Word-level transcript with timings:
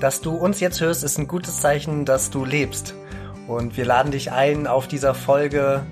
Dass 0.00 0.20
du 0.20 0.34
uns 0.34 0.60
jetzt 0.60 0.80
hörst, 0.80 1.04
ist 1.04 1.18
ein 1.18 1.26
gutes 1.26 1.60
Zeichen, 1.60 2.04
dass 2.04 2.30
du 2.30 2.44
lebst. 2.44 2.94
Und 3.48 3.76
wir 3.76 3.84
laden 3.84 4.12
dich 4.12 4.32
ein, 4.32 4.66
auf 4.66 4.88
dieser 4.88 5.14
Folge 5.14 5.82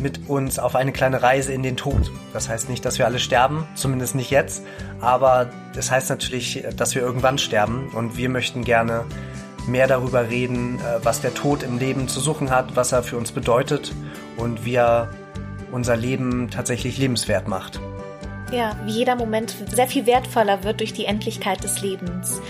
mit 0.00 0.28
uns 0.28 0.58
auf 0.58 0.76
eine 0.76 0.92
kleine 0.92 1.22
Reise 1.22 1.52
in 1.52 1.62
den 1.62 1.76
Tod. 1.76 2.10
Das 2.32 2.48
heißt 2.48 2.68
nicht, 2.68 2.84
dass 2.84 2.98
wir 2.98 3.06
alle 3.06 3.18
sterben, 3.18 3.66
zumindest 3.74 4.14
nicht 4.14 4.30
jetzt, 4.30 4.62
aber 5.00 5.50
das 5.74 5.90
heißt 5.90 6.10
natürlich, 6.10 6.64
dass 6.76 6.94
wir 6.94 7.02
irgendwann 7.02 7.38
sterben 7.38 7.88
und 7.94 8.16
wir 8.16 8.28
möchten 8.28 8.64
gerne 8.64 9.04
mehr 9.66 9.86
darüber 9.86 10.28
reden, 10.28 10.78
äh, 10.78 11.04
was 11.04 11.20
der 11.20 11.34
Tod 11.34 11.62
im 11.62 11.78
Leben 11.78 12.08
zu 12.08 12.20
suchen 12.20 12.50
hat, 12.50 12.76
was 12.76 12.92
er 12.92 13.02
für 13.02 13.16
uns 13.16 13.32
bedeutet 13.32 13.92
und 14.36 14.64
wie 14.64 14.76
er 14.76 15.10
unser 15.72 15.96
Leben 15.96 16.48
tatsächlich 16.50 16.96
lebenswert 16.96 17.48
macht. 17.48 17.80
Ja, 18.50 18.76
wie 18.86 18.92
jeder 18.92 19.14
Moment 19.14 19.54
sehr 19.70 19.86
viel 19.86 20.06
wertvoller 20.06 20.64
wird 20.64 20.80
durch 20.80 20.94
die 20.94 21.04
Endlichkeit 21.04 21.62
des 21.62 21.82
Lebens. 21.82 22.40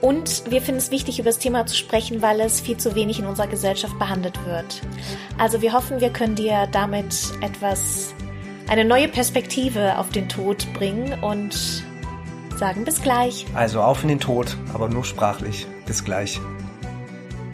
Und 0.00 0.50
wir 0.50 0.62
finden 0.62 0.78
es 0.78 0.90
wichtig, 0.90 1.18
über 1.18 1.30
das 1.30 1.38
Thema 1.38 1.66
zu 1.66 1.74
sprechen, 1.74 2.22
weil 2.22 2.40
es 2.40 2.60
viel 2.60 2.76
zu 2.76 2.94
wenig 2.94 3.18
in 3.18 3.26
unserer 3.26 3.48
Gesellschaft 3.48 3.98
behandelt 3.98 4.44
wird. 4.46 4.80
Also 5.38 5.60
wir 5.60 5.72
hoffen, 5.72 6.00
wir 6.00 6.10
können 6.10 6.36
dir 6.36 6.68
damit 6.70 7.14
etwas, 7.40 8.14
eine 8.68 8.84
neue 8.84 9.08
Perspektive 9.08 9.98
auf 9.98 10.10
den 10.10 10.28
Tod 10.28 10.66
bringen 10.74 11.22
und 11.22 11.82
sagen 12.56 12.84
bis 12.84 13.02
gleich. 13.02 13.46
Also 13.54 13.80
auf 13.80 14.02
in 14.02 14.08
den 14.08 14.20
Tod, 14.20 14.56
aber 14.72 14.88
nur 14.88 15.04
sprachlich. 15.04 15.66
Bis 15.86 16.04
gleich. 16.04 16.40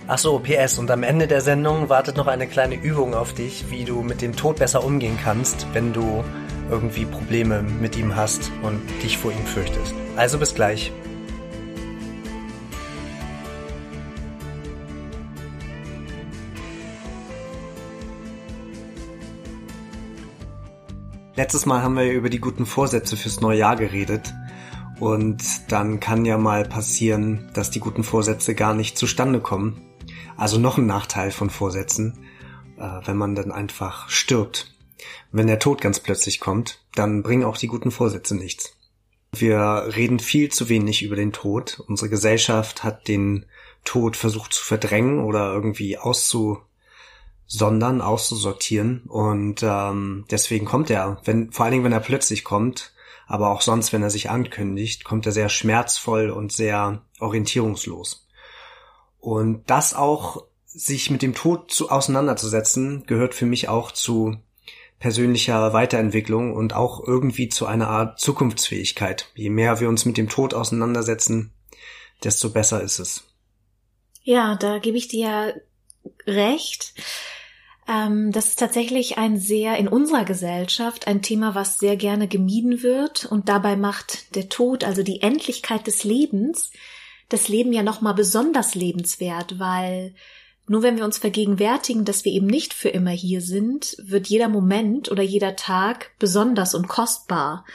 Ach 0.07 0.19
so, 0.19 0.39
PS. 0.39 0.79
Und 0.79 0.91
am 0.91 1.03
Ende 1.03 1.27
der 1.27 1.41
Sendung 1.41 1.89
wartet 1.89 2.17
noch 2.17 2.27
eine 2.27 2.47
kleine 2.47 2.75
Übung 2.75 3.15
auf 3.15 3.33
dich, 3.33 3.71
wie 3.71 3.85
du 3.85 4.03
mit 4.03 4.21
dem 4.21 4.37
Tod 4.37 4.57
besser 4.57 4.85
umgehen 4.85 5.19
kannst, 5.23 5.67
wenn 5.73 5.95
du 5.95 6.23
irgendwie 6.71 7.07
Probleme 7.07 7.63
mit 7.63 7.97
ihm 7.97 8.15
hast 8.15 8.51
und 8.63 8.81
dich 9.03 9.17
vor 9.17 9.33
ihm 9.33 9.47
fürchtest. 9.47 9.95
Also 10.17 10.39
bis 10.39 10.55
gleich. 10.55 10.93
Letztes 21.37 21.67
Mal 21.67 21.83
haben 21.83 21.97
wir 21.97 22.13
über 22.13 22.31
die 22.31 22.39
guten 22.39 22.65
Vorsätze 22.65 23.17
fürs 23.17 23.41
neue 23.41 23.59
Jahr 23.59 23.75
geredet. 23.75 24.33
Und 25.01 25.43
dann 25.73 25.99
kann 25.99 26.25
ja 26.25 26.39
mal 26.39 26.65
passieren, 26.65 27.51
dass 27.55 27.73
die 27.73 27.81
guten 27.81 28.05
Vorsätze 28.05 28.55
gar 28.55 28.73
nicht 28.73 28.97
zustande 28.97 29.41
kommen. 29.41 29.83
Also 30.37 30.61
noch 30.61 30.79
ein 30.79 30.87
Nachteil 30.87 31.33
von 31.33 31.51
Vorsätzen, 31.51 32.25
äh, 32.79 33.01
wenn 33.05 33.17
man 33.17 33.35
dann 33.35 33.51
einfach 33.51 34.09
stirbt. 34.09 34.77
Wenn 35.33 35.49
der 35.49 35.59
Tod 35.59 35.81
ganz 35.81 35.99
plötzlich 35.99 36.39
kommt, 36.39 36.85
dann 36.95 37.25
bringen 37.25 37.45
auch 37.45 37.57
die 37.57 37.67
guten 37.67 37.91
Vorsätze 37.91 38.37
nichts. 38.37 38.77
Wir 39.35 39.89
reden 39.97 40.21
viel 40.21 40.53
zu 40.53 40.69
wenig 40.69 41.03
über 41.03 41.17
den 41.17 41.33
Tod. 41.33 41.83
Unsere 41.89 42.11
Gesellschaft 42.11 42.85
hat 42.85 43.09
den 43.09 43.47
Tod 43.83 44.17
versucht 44.17 44.53
zu 44.53 44.65
verdrängen 44.65 45.19
oder 45.19 45.53
irgendwie 45.53 45.99
auszu 45.99 46.61
sondern 47.47 48.01
auszusortieren. 48.01 49.03
Und 49.07 49.63
ähm, 49.63 50.25
deswegen 50.31 50.67
kommt 50.67 50.91
er, 50.91 51.21
wenn, 51.25 51.53
vor 51.53 51.65
allen 51.65 51.73
Dingen, 51.73 51.85
wenn 51.85 51.93
er 51.93 52.01
plötzlich 52.01 52.45
kommt, 52.45 52.93
aber 53.27 53.51
auch 53.51 53.61
sonst, 53.61 53.93
wenn 53.93 54.03
er 54.03 54.11
sich 54.11 54.31
ankündigt, 54.31 55.05
kommt 55.05 55.27
er 55.27 55.33
sehr 55.33 55.49
schmerzvoll 55.49 56.31
und 56.31 56.53
sehr 56.53 57.03
orientierungslos. 57.21 58.27
Und 59.19 59.63
das 59.71 59.95
auch, 59.95 60.45
sich 60.67 61.11
mit 61.11 61.23
dem 61.23 61.35
Tod 61.35 61.71
zu, 61.71 61.89
auseinanderzusetzen, 61.89 63.07
gehört 63.07 63.35
für 63.35 63.47
mich 63.47 63.69
auch 63.69 63.93
zu 63.93 64.37
persönlicher 64.99 65.73
Weiterentwicklung 65.73 66.55
und 66.55 66.75
auch 66.75 67.07
irgendwie 67.07 67.49
zu 67.49 67.67
einer 67.67 67.89
Art 67.89 68.19
Zukunftsfähigkeit. 68.19 69.31
Je 69.35 69.51
mehr 69.51 69.81
wir 69.81 69.89
uns 69.89 70.05
mit 70.05 70.17
dem 70.17 70.29
Tod 70.29 70.55
auseinandersetzen, 70.55 71.53
desto 72.23 72.51
besser 72.51 72.83
ist 72.83 72.99
es. 72.99 73.25
Ja, 74.23 74.57
da 74.57 74.79
gebe 74.79 74.97
ich 74.97 75.09
dir 75.09 75.55
recht. 76.27 76.95
Ähm, 77.89 78.33
das 78.33 78.49
ist 78.49 78.59
tatsächlich 78.59 79.19
ein 79.19 79.39
sehr 79.39 79.77
in 79.77 79.89
unserer 79.89 80.25
Gesellschaft 80.25 81.07
ein 81.07 81.23
Thema, 81.23 81.55
was 81.55 81.79
sehr 81.79 81.97
gerne 81.97 82.29
gemieden 82.29 82.83
wird 82.83 83.27
und 83.27 83.49
dabei 83.49 83.77
macht 83.77 84.35
der 84.35 84.49
Tod, 84.49 84.85
also 84.85 85.03
die 85.03 85.21
Endlichkeit 85.21 85.87
des 85.87 86.05
Lebens, 86.05 86.71
das 87.29 87.49
Leben 87.49 87.73
ja 87.73 87.83
noch 87.83 88.01
mal 88.01 88.13
besonders 88.13 88.75
lebenswert, 88.75 89.59
weil 89.59 90.15
nur 90.67 90.83
wenn 90.83 90.97
wir 90.97 91.05
uns 91.05 91.19
vergegenwärtigen, 91.19 92.07
dass 92.07 92.25
wir 92.25 92.33
eben 92.33 92.47
nicht 92.47 92.73
für 92.73 92.89
immer 92.89 93.11
hier 93.11 93.43
sind, 93.43 93.97
wird 94.03 94.29
jeder 94.29 94.49
Moment 94.49 95.11
oder 95.11 95.23
jeder 95.23 95.57
Tag 95.57 96.13
besonders 96.19 96.75
und 96.75 96.89
kostbar. 96.89 97.67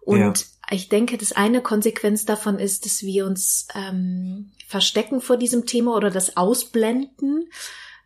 Und 0.00 0.20
ja. 0.20 0.34
Ich 0.70 0.88
denke, 0.88 1.18
das 1.18 1.32
eine 1.32 1.62
Konsequenz 1.62 2.24
davon 2.24 2.58
ist, 2.58 2.84
dass 2.84 3.02
wir 3.02 3.26
uns 3.26 3.66
ähm, 3.74 4.52
verstecken 4.66 5.20
vor 5.20 5.36
diesem 5.36 5.66
Thema 5.66 5.96
oder 5.96 6.10
das 6.10 6.36
ausblenden, 6.36 7.50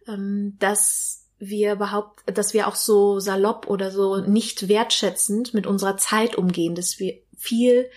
ähm, 0.09 0.57
dass 0.59 1.25
wir 1.39 1.73
überhaupt, 1.73 2.23
dass 2.27 2.55
wir 2.55 2.67
auch 2.69 2.77
so 2.77 3.21
salopp 3.21 3.69
oder 3.69 3.91
so 3.91 4.17
nicht 4.17 4.69
wertschätzend 4.69 5.53
mit 5.53 5.67
unserer 5.67 5.97
Zeit 5.97 6.37
umgehen, 6.37 6.75
dass 6.75 6.99
wir 6.99 7.19
viel 7.37 7.91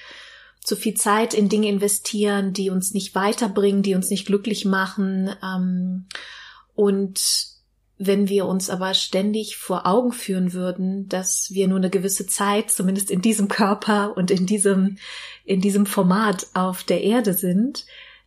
zu 0.61 0.75
viel 0.75 0.95
Zeit 0.95 1.33
in 1.33 1.47
Dinge 1.47 1.69
investieren, 1.69 2.51
die 2.51 2.69
uns 2.69 2.93
nicht 2.93 3.15
weiterbringen, 3.15 3.83
die 3.83 3.95
uns 3.95 4.09
nicht 4.09 4.25
glücklich 4.25 4.65
machen. 4.65 5.33
Ähm, 5.41 6.07
und 6.75 7.56
wenn 7.97 8.29
wir 8.29 8.45
uns 8.45 8.69
aber 8.69 8.93
ständig 8.93 9.57
vor 9.57 9.87
Augen 9.87 10.11
führen 10.11 10.53
würden, 10.53 11.09
dass 11.09 11.51
wir 11.51 11.67
nur 11.67 11.77
eine 11.77 11.89
gewisse 11.89 12.27
Zeit, 12.27 12.69
zumindest 12.69 13.09
in 13.09 13.21
diesem 13.21 13.47
Körper 13.47 14.15
und 14.15 14.29
in 14.29 14.45
diesem, 14.45 14.97
in 15.45 15.61
diesem 15.61 15.85
Format 15.85 16.47
auf 16.53 16.83
der 16.83 17.01
Erde 17.03 17.33
sind, 17.33 17.85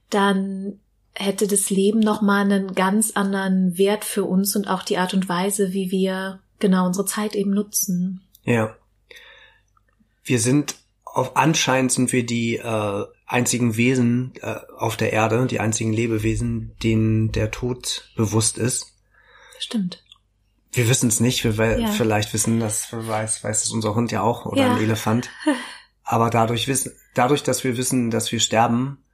dann 0.09 0.81
hätte 1.15 1.47
das 1.47 1.71
Leben 1.71 2.01
nochmal 2.01 2.43
einen 2.43 2.75
ganz 2.75 3.13
anderen 3.13 3.79
Wert 3.79 4.05
für 4.05 4.25
uns 4.25 4.57
und 4.57 4.69
auch 4.69 4.83
die 4.83 4.99
Art 4.99 5.15
und 5.15 5.29
Weise, 5.29 5.73
wie 5.73 5.91
wir 5.91 6.41
genau 6.59 6.87
unsere 6.87 7.07
Zeit 7.07 7.35
eben 7.35 7.53
nutzen. 7.53 8.23
Ja. 8.45 8.77
Wir 10.25 10.41
sind 10.41 10.77
auf 11.05 11.37
anscheinend 11.37 11.91
sind 11.93 12.13
wir 12.13 12.25
die 12.25 12.57
äh, 12.57 13.05
einzigen 13.27 13.77
Wesen 13.77 14.33
äh, 14.43 14.57
auf 14.77 14.97
der 14.97 15.13
Erde, 15.13 15.47
die 15.47 15.61
einzigen 15.61 15.93
Lebewesen, 15.93 16.73
denen 16.83 17.33
der 17.33 17.51
Tod 17.51 18.11
bewusst 18.17 18.59
ist. 18.59 18.95
Stimmt. 19.61 20.03
Wir 20.73 20.89
wissen 20.89 21.09
es 21.09 21.21
nicht, 21.21 21.45
wir 21.45 21.79
ja. 21.79 21.89
vielleicht 21.89 22.33
wissen 22.33 22.61
das, 22.61 22.89
weiß, 22.93 23.45
weiß 23.45 23.65
es 23.65 23.71
unser 23.73 23.95
Hund 23.95 24.11
ja 24.11 24.23
auch 24.23 24.47
oder 24.47 24.63
ja. 24.63 24.75
ein 24.75 24.83
Elefant. 24.83 25.29
Aber 26.03 26.31
dadurch 26.31 26.67
wissen, 26.67 26.93
dadurch, 27.15 27.43
dass 27.43 27.63
wir 27.63 27.77
wissen, 27.77 28.11
dass 28.11 28.33
wir 28.33 28.41
sterben, 28.41 29.05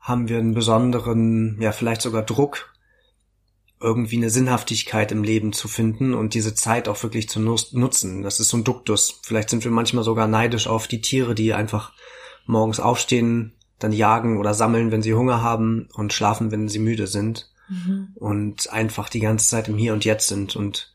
haben 0.00 0.28
wir 0.28 0.38
einen 0.38 0.54
besonderen, 0.54 1.60
ja 1.60 1.72
vielleicht 1.72 2.02
sogar 2.02 2.22
Druck, 2.22 2.74
irgendwie 3.80 4.16
eine 4.16 4.30
Sinnhaftigkeit 4.30 5.12
im 5.12 5.22
Leben 5.22 5.52
zu 5.52 5.68
finden 5.68 6.12
und 6.14 6.34
diese 6.34 6.54
Zeit 6.54 6.88
auch 6.88 7.00
wirklich 7.02 7.28
zu 7.28 7.38
nutzen. 7.38 8.22
Das 8.22 8.40
ist 8.40 8.48
so 8.48 8.56
ein 8.56 8.64
Duktus. 8.64 9.20
Vielleicht 9.22 9.50
sind 9.50 9.62
wir 9.62 9.70
manchmal 9.70 10.02
sogar 10.02 10.26
neidisch 10.26 10.66
auf 10.66 10.88
die 10.88 11.00
Tiere, 11.00 11.36
die 11.36 11.54
einfach 11.54 11.92
morgens 12.46 12.80
aufstehen, 12.80 13.52
dann 13.78 13.92
jagen 13.92 14.38
oder 14.38 14.54
sammeln, 14.54 14.90
wenn 14.90 15.02
sie 15.02 15.14
Hunger 15.14 15.42
haben 15.42 15.88
und 15.92 16.12
schlafen, 16.12 16.50
wenn 16.50 16.68
sie 16.68 16.80
müde 16.80 17.06
sind 17.06 17.52
mhm. 17.68 18.08
und 18.14 18.70
einfach 18.72 19.08
die 19.08 19.20
ganze 19.20 19.48
Zeit 19.48 19.68
im 19.68 19.78
Hier 19.78 19.92
und 19.92 20.04
Jetzt 20.04 20.28
sind. 20.28 20.56
Und 20.56 20.94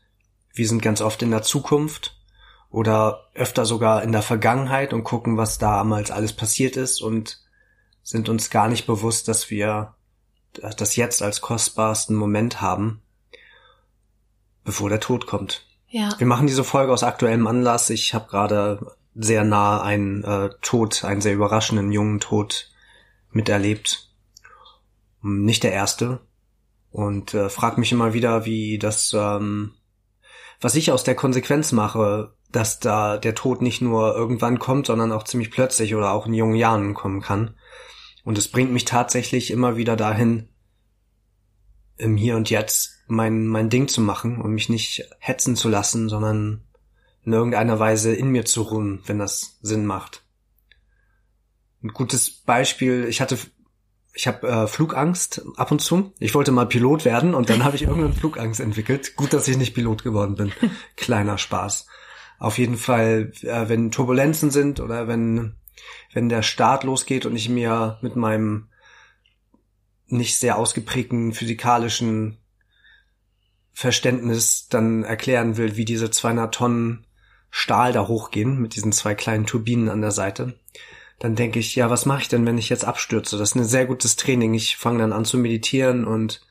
wir 0.52 0.68
sind 0.68 0.82
ganz 0.82 1.00
oft 1.00 1.22
in 1.22 1.30
der 1.30 1.42
Zukunft 1.42 2.16
oder 2.70 3.28
öfter 3.34 3.66
sogar 3.66 4.02
in 4.02 4.12
der 4.12 4.22
Vergangenheit 4.22 4.92
und 4.92 5.04
gucken, 5.04 5.36
was 5.36 5.58
damals 5.58 6.10
alles 6.10 6.32
passiert 6.32 6.76
ist 6.76 7.00
und 7.00 7.40
sind 8.02 8.28
uns 8.28 8.50
gar 8.50 8.68
nicht 8.68 8.86
bewusst, 8.86 9.28
dass 9.28 9.50
wir 9.50 9.94
das 10.52 10.96
jetzt 10.96 11.22
als 11.22 11.40
kostbarsten 11.40 12.16
Moment 12.16 12.60
haben, 12.60 13.02
bevor 14.64 14.88
der 14.88 15.00
Tod 15.00 15.26
kommt. 15.26 15.66
Ja. 15.88 16.10
Wir 16.18 16.26
machen 16.26 16.46
diese 16.46 16.64
Folge 16.64 16.92
aus 16.92 17.02
aktuellem 17.02 17.46
Anlass. 17.46 17.90
Ich 17.90 18.14
habe 18.14 18.28
gerade 18.28 18.96
sehr 19.14 19.44
nah 19.44 19.80
einen 19.82 20.24
äh, 20.24 20.50
Tod, 20.60 21.04
einen 21.04 21.20
sehr 21.20 21.34
überraschenden 21.34 21.92
jungen 21.92 22.20
Tod 22.20 22.72
miterlebt. 23.30 24.10
Nicht 25.22 25.62
der 25.62 25.72
erste. 25.72 26.20
Und 26.94 27.34
äh, 27.34 27.48
frag 27.48 27.76
mich 27.76 27.90
immer 27.90 28.14
wieder, 28.14 28.44
wie 28.44 28.78
das, 28.78 29.12
ähm, 29.18 29.72
was 30.60 30.76
ich 30.76 30.92
aus 30.92 31.02
der 31.02 31.16
Konsequenz 31.16 31.72
mache, 31.72 32.36
dass 32.52 32.78
da 32.78 33.18
der 33.18 33.34
Tod 33.34 33.62
nicht 33.62 33.80
nur 33.80 34.14
irgendwann 34.14 34.60
kommt, 34.60 34.86
sondern 34.86 35.10
auch 35.10 35.24
ziemlich 35.24 35.50
plötzlich 35.50 35.96
oder 35.96 36.12
auch 36.12 36.28
in 36.28 36.34
jungen 36.34 36.54
Jahren 36.54 36.94
kommen 36.94 37.20
kann. 37.20 37.56
Und 38.22 38.38
es 38.38 38.46
bringt 38.46 38.72
mich 38.72 38.84
tatsächlich 38.84 39.50
immer 39.50 39.76
wieder 39.76 39.96
dahin, 39.96 40.50
im 41.96 42.16
Hier 42.16 42.36
und 42.36 42.48
Jetzt 42.48 43.02
mein, 43.08 43.48
mein 43.48 43.70
Ding 43.70 43.88
zu 43.88 44.00
machen 44.00 44.40
und 44.40 44.52
mich 44.52 44.68
nicht 44.68 45.02
hetzen 45.18 45.56
zu 45.56 45.68
lassen, 45.68 46.08
sondern 46.08 46.62
in 47.24 47.32
irgendeiner 47.32 47.80
Weise 47.80 48.14
in 48.14 48.28
mir 48.28 48.44
zu 48.44 48.62
ruhen, 48.62 49.02
wenn 49.06 49.18
das 49.18 49.58
Sinn 49.62 49.84
macht. 49.84 50.22
Ein 51.82 51.88
gutes 51.88 52.30
Beispiel, 52.30 53.06
ich 53.08 53.20
hatte 53.20 53.36
ich 54.14 54.26
habe 54.28 54.46
äh, 54.46 54.66
Flugangst 54.66 55.44
ab 55.56 55.72
und 55.72 55.80
zu. 55.80 56.12
Ich 56.20 56.34
wollte 56.34 56.52
mal 56.52 56.66
Pilot 56.66 57.04
werden 57.04 57.34
und 57.34 57.50
dann 57.50 57.64
habe 57.64 57.76
ich 57.76 57.82
irgendeine 57.82 58.14
Flugangst 58.14 58.60
entwickelt. 58.60 59.16
Gut, 59.16 59.32
dass 59.32 59.48
ich 59.48 59.58
nicht 59.58 59.74
Pilot 59.74 60.04
geworden 60.04 60.36
bin. 60.36 60.52
Kleiner 60.96 61.36
Spaß. 61.36 61.86
Auf 62.38 62.58
jeden 62.58 62.76
Fall, 62.76 63.32
äh, 63.42 63.68
wenn 63.68 63.90
Turbulenzen 63.90 64.50
sind 64.50 64.80
oder 64.80 65.08
wenn 65.08 65.56
wenn 66.12 66.28
der 66.28 66.42
Start 66.42 66.84
losgeht 66.84 67.26
und 67.26 67.36
ich 67.36 67.48
mir 67.48 67.98
mit 68.00 68.16
meinem 68.16 68.68
nicht 70.06 70.38
sehr 70.38 70.56
ausgeprägten 70.56 71.32
physikalischen 71.32 72.38
Verständnis 73.72 74.68
dann 74.68 75.02
erklären 75.02 75.56
will, 75.56 75.76
wie 75.76 75.84
diese 75.84 76.10
200 76.10 76.54
Tonnen 76.54 77.06
Stahl 77.50 77.92
da 77.92 78.06
hochgehen 78.06 78.60
mit 78.60 78.76
diesen 78.76 78.92
zwei 78.92 79.14
kleinen 79.14 79.46
Turbinen 79.46 79.88
an 79.88 80.00
der 80.00 80.12
Seite, 80.12 80.58
dann 81.24 81.36
denke 81.36 81.58
ich, 81.58 81.74
ja, 81.74 81.88
was 81.88 82.04
mache 82.04 82.20
ich 82.20 82.28
denn, 82.28 82.44
wenn 82.44 82.58
ich 82.58 82.68
jetzt 82.68 82.84
abstürze? 82.84 83.38
Das 83.38 83.48
ist 83.48 83.56
ein 83.56 83.64
sehr 83.64 83.86
gutes 83.86 84.16
Training. 84.16 84.52
Ich 84.52 84.76
fange 84.76 84.98
dann 84.98 85.14
an 85.14 85.24
zu 85.24 85.38
meditieren 85.38 86.04
und 86.04 86.42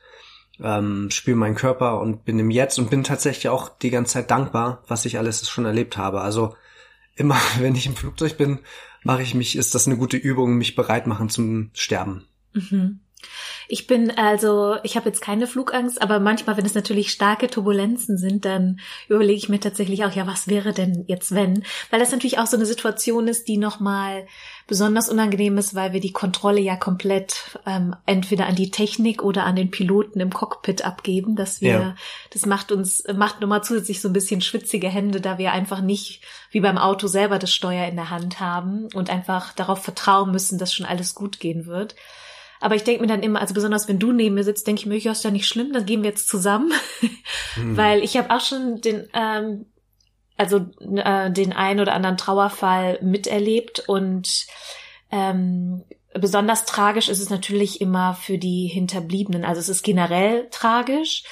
ähm, 0.60 1.12
spüre 1.12 1.36
meinen 1.36 1.54
Körper 1.54 2.00
und 2.00 2.24
bin 2.24 2.40
im 2.40 2.50
Jetzt 2.50 2.80
und 2.80 2.90
bin 2.90 3.04
tatsächlich 3.04 3.48
auch 3.50 3.68
die 3.68 3.90
ganze 3.90 4.14
Zeit 4.14 4.32
dankbar, 4.32 4.82
was 4.88 5.04
ich 5.04 5.16
alles 5.16 5.48
schon 5.48 5.64
erlebt 5.64 5.96
habe. 5.96 6.22
Also 6.22 6.56
immer, 7.14 7.36
wenn 7.60 7.76
ich 7.76 7.86
im 7.86 7.94
Flugzeug 7.94 8.36
bin, 8.36 8.58
mache 9.04 9.22
ich 9.22 9.36
mich, 9.36 9.54
ist 9.54 9.76
das 9.76 9.86
eine 9.86 9.96
gute 9.96 10.16
Übung, 10.16 10.56
mich 10.56 10.74
bereit 10.74 11.06
machen 11.06 11.28
zum 11.28 11.70
Sterben. 11.72 12.24
Mhm. 12.52 12.98
Ich 13.68 13.86
bin 13.86 14.10
also, 14.10 14.76
ich 14.82 14.96
habe 14.96 15.08
jetzt 15.08 15.20
keine 15.20 15.46
Flugangst, 15.46 16.02
aber 16.02 16.20
manchmal, 16.20 16.56
wenn 16.56 16.66
es 16.66 16.74
natürlich 16.74 17.10
starke 17.10 17.48
Turbulenzen 17.48 18.18
sind, 18.18 18.44
dann 18.44 18.80
überlege 19.08 19.38
ich 19.38 19.48
mir 19.48 19.60
tatsächlich 19.60 20.04
auch, 20.04 20.12
ja, 20.12 20.26
was 20.26 20.48
wäre 20.48 20.72
denn 20.72 21.04
jetzt 21.08 21.34
wenn? 21.34 21.64
Weil 21.90 22.00
das 22.00 22.12
natürlich 22.12 22.38
auch 22.38 22.46
so 22.46 22.56
eine 22.56 22.66
Situation 22.66 23.28
ist, 23.28 23.48
die 23.48 23.56
nochmal 23.56 24.26
besonders 24.66 25.08
unangenehm 25.08 25.58
ist, 25.58 25.74
weil 25.74 25.92
wir 25.92 26.00
die 26.00 26.12
Kontrolle 26.12 26.60
ja 26.60 26.76
komplett 26.76 27.58
ähm, 27.66 27.94
entweder 28.06 28.46
an 28.46 28.54
die 28.54 28.70
Technik 28.70 29.22
oder 29.22 29.44
an 29.44 29.56
den 29.56 29.70
Piloten 29.70 30.20
im 30.20 30.32
Cockpit 30.32 30.84
abgeben, 30.84 31.36
dass 31.36 31.60
wir, 31.60 31.70
ja. 31.70 31.94
das 32.32 32.46
macht 32.46 32.72
uns, 32.72 33.04
macht 33.14 33.40
nochmal 33.40 33.62
zusätzlich 33.62 34.00
so 34.00 34.08
ein 34.08 34.14
bisschen 34.14 34.40
schwitzige 34.40 34.88
Hände, 34.88 35.20
da 35.20 35.38
wir 35.38 35.52
einfach 35.52 35.80
nicht 35.80 36.22
wie 36.50 36.60
beim 36.60 36.78
Auto 36.78 37.06
selber 37.06 37.38
das 37.38 37.52
Steuer 37.52 37.86
in 37.88 37.96
der 37.96 38.10
Hand 38.10 38.40
haben 38.40 38.88
und 38.94 39.10
einfach 39.10 39.52
darauf 39.52 39.82
vertrauen 39.82 40.30
müssen, 40.30 40.58
dass 40.58 40.72
schon 40.72 40.86
alles 40.86 41.14
gut 41.14 41.40
gehen 41.40 41.66
wird. 41.66 41.94
Aber 42.64 42.76
ich 42.76 42.82
denke 42.84 43.02
mir 43.02 43.08
dann 43.08 43.22
immer, 43.22 43.42
also 43.42 43.52
besonders 43.52 43.88
wenn 43.88 43.98
du 43.98 44.10
neben 44.10 44.36
mir 44.36 44.42
sitzt, 44.42 44.66
denke 44.66 44.80
ich 44.80 44.86
mir, 44.86 44.96
ja, 44.96 45.12
ist 45.12 45.22
ja 45.22 45.30
nicht 45.30 45.46
schlimm, 45.46 45.74
dann 45.74 45.84
gehen 45.84 46.02
wir 46.02 46.08
jetzt 46.08 46.28
zusammen. 46.28 46.72
Hm. 47.56 47.76
Weil 47.76 48.02
ich 48.02 48.16
habe 48.16 48.34
auch 48.34 48.40
schon 48.40 48.80
den, 48.80 49.06
ähm, 49.12 49.66
also 50.38 50.64
äh, 50.80 51.30
den 51.30 51.52
einen 51.52 51.80
oder 51.80 51.92
anderen 51.92 52.16
Trauerfall 52.16 52.98
miterlebt 53.02 53.84
und 53.86 54.46
ähm, 55.12 55.84
besonders 56.14 56.64
tragisch 56.64 57.10
ist 57.10 57.20
es 57.20 57.28
natürlich 57.28 57.82
immer 57.82 58.14
für 58.14 58.38
die 58.38 58.66
Hinterbliebenen. 58.68 59.44
Also 59.44 59.60
es 59.60 59.68
ist 59.68 59.82
generell 59.82 60.48
tragisch, 60.50 61.24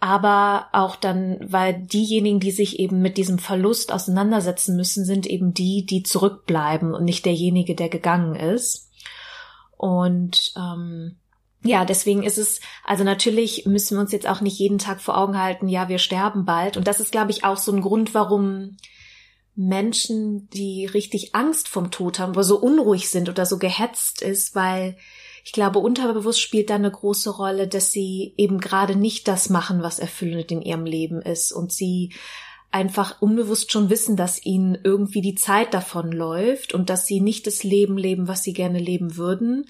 aber 0.00 0.68
auch 0.72 0.96
dann, 0.96 1.36
weil 1.42 1.74
diejenigen, 1.74 2.40
die 2.40 2.50
sich 2.50 2.78
eben 2.78 3.02
mit 3.02 3.18
diesem 3.18 3.38
Verlust 3.38 3.92
auseinandersetzen 3.92 4.74
müssen, 4.74 5.04
sind 5.04 5.26
eben 5.26 5.52
die, 5.52 5.84
die 5.84 6.02
zurückbleiben 6.02 6.94
und 6.94 7.04
nicht 7.04 7.26
derjenige, 7.26 7.74
der 7.74 7.90
gegangen 7.90 8.36
ist. 8.36 8.85
Und 9.76 10.52
ähm, 10.56 11.16
ja, 11.62 11.84
deswegen 11.84 12.22
ist 12.22 12.38
es, 12.38 12.60
also 12.84 13.04
natürlich 13.04 13.66
müssen 13.66 13.96
wir 13.96 14.00
uns 14.00 14.12
jetzt 14.12 14.28
auch 14.28 14.40
nicht 14.40 14.58
jeden 14.58 14.78
Tag 14.78 15.00
vor 15.00 15.18
Augen 15.18 15.40
halten, 15.40 15.68
ja, 15.68 15.88
wir 15.88 15.98
sterben 15.98 16.44
bald. 16.44 16.76
Und 16.76 16.86
das 16.86 17.00
ist, 17.00 17.12
glaube 17.12 17.30
ich, 17.30 17.44
auch 17.44 17.56
so 17.56 17.72
ein 17.72 17.82
Grund, 17.82 18.14
warum 18.14 18.76
Menschen, 19.54 20.48
die 20.50 20.86
richtig 20.86 21.34
Angst 21.34 21.68
vom 21.68 21.90
Tod 21.90 22.18
haben, 22.18 22.32
oder 22.32 22.44
so 22.44 22.60
unruhig 22.60 23.10
sind 23.10 23.28
oder 23.28 23.46
so 23.46 23.58
gehetzt 23.58 24.22
ist, 24.22 24.54
weil 24.54 24.96
ich 25.44 25.52
glaube, 25.52 25.78
unterbewusst 25.78 26.40
spielt 26.40 26.70
da 26.70 26.74
eine 26.74 26.90
große 26.90 27.30
Rolle, 27.30 27.66
dass 27.66 27.90
sie 27.90 28.34
eben 28.36 28.58
gerade 28.58 28.96
nicht 28.96 29.28
das 29.28 29.48
machen, 29.48 29.82
was 29.82 29.98
erfüllend 29.98 30.50
in 30.50 30.60
ihrem 30.60 30.84
Leben 30.84 31.22
ist 31.22 31.52
und 31.52 31.72
sie 31.72 32.12
einfach 32.76 33.22
unbewusst 33.22 33.72
schon 33.72 33.88
wissen, 33.88 34.16
dass 34.16 34.44
ihnen 34.44 34.76
irgendwie 34.84 35.22
die 35.22 35.34
Zeit 35.34 35.72
davon 35.72 36.12
läuft 36.12 36.74
und 36.74 36.90
dass 36.90 37.06
sie 37.06 37.20
nicht 37.20 37.46
das 37.46 37.64
Leben 37.64 37.96
leben, 37.96 38.28
was 38.28 38.42
sie 38.42 38.52
gerne 38.52 38.78
leben 38.78 39.16
würden. 39.16 39.64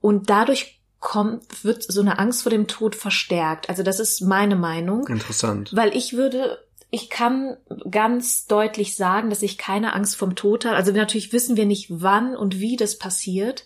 Und 0.00 0.30
dadurch 0.30 0.80
kommt, 1.00 1.64
wird 1.64 1.82
so 1.82 2.00
eine 2.00 2.20
Angst 2.20 2.44
vor 2.44 2.50
dem 2.50 2.68
Tod 2.68 2.94
verstärkt. 2.94 3.68
Also 3.68 3.82
das 3.82 3.98
ist 3.98 4.20
meine 4.20 4.54
Meinung. 4.54 5.08
Interessant. 5.08 5.72
Weil 5.74 5.96
ich 5.96 6.12
würde, 6.12 6.64
ich 6.90 7.10
kann 7.10 7.56
ganz 7.90 8.46
deutlich 8.46 8.94
sagen, 8.94 9.28
dass 9.28 9.42
ich 9.42 9.58
keine 9.58 9.92
Angst 9.94 10.14
vom 10.14 10.36
Tod 10.36 10.64
habe. 10.64 10.76
Also 10.76 10.92
natürlich 10.92 11.32
wissen 11.32 11.56
wir 11.56 11.66
nicht, 11.66 11.88
wann 11.90 12.36
und 12.36 12.60
wie 12.60 12.76
das 12.76 12.96
passiert. 12.96 13.64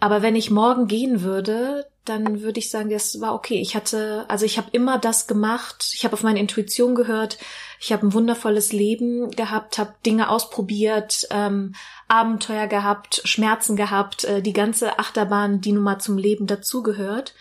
Aber 0.00 0.22
wenn 0.22 0.36
ich 0.36 0.50
morgen 0.50 0.86
gehen 0.86 1.22
würde, 1.22 1.86
dann 2.04 2.42
würde 2.42 2.58
ich 2.58 2.70
sagen, 2.70 2.90
das 2.90 3.20
war 3.20 3.34
okay. 3.34 3.60
Ich 3.60 3.74
hatte, 3.74 4.26
also 4.28 4.44
ich 4.44 4.58
habe 4.58 4.68
immer 4.72 4.98
das 4.98 5.26
gemacht. 5.26 5.92
Ich 5.94 6.04
habe 6.04 6.12
auf 6.12 6.22
meine 6.22 6.38
Intuition 6.38 6.94
gehört. 6.94 7.38
Ich 7.80 7.92
habe 7.92 8.06
ein 8.06 8.12
wundervolles 8.12 8.72
Leben 8.72 9.30
gehabt, 9.30 9.78
habe 9.78 9.94
Dinge 10.04 10.28
ausprobiert, 10.28 11.26
ähm, 11.30 11.74
Abenteuer 12.08 12.66
gehabt, 12.66 13.22
Schmerzen 13.24 13.76
gehabt, 13.76 14.24
äh, 14.24 14.42
die 14.42 14.52
ganze 14.52 14.98
Achterbahn, 14.98 15.60
die 15.60 15.72
nun 15.72 15.84
mal 15.84 15.98
zum 15.98 16.18
Leben 16.18 16.46
dazugehört. 16.46 17.34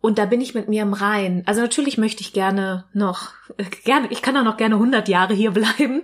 Und 0.00 0.18
da 0.18 0.24
bin 0.24 0.40
ich 0.40 0.54
mit 0.54 0.68
mir 0.68 0.82
im 0.82 0.94
Rein. 0.94 1.42
Also 1.46 1.60
natürlich 1.60 1.98
möchte 1.98 2.22
ich 2.22 2.32
gerne 2.32 2.84
noch, 2.92 3.28
äh, 3.58 3.64
gerne, 3.84 4.08
ich 4.10 4.22
kann 4.22 4.36
auch 4.36 4.44
noch 4.44 4.56
gerne 4.56 4.76
100 4.76 5.08
Jahre 5.08 5.34
hier 5.34 5.50
bleiben. 5.52 6.02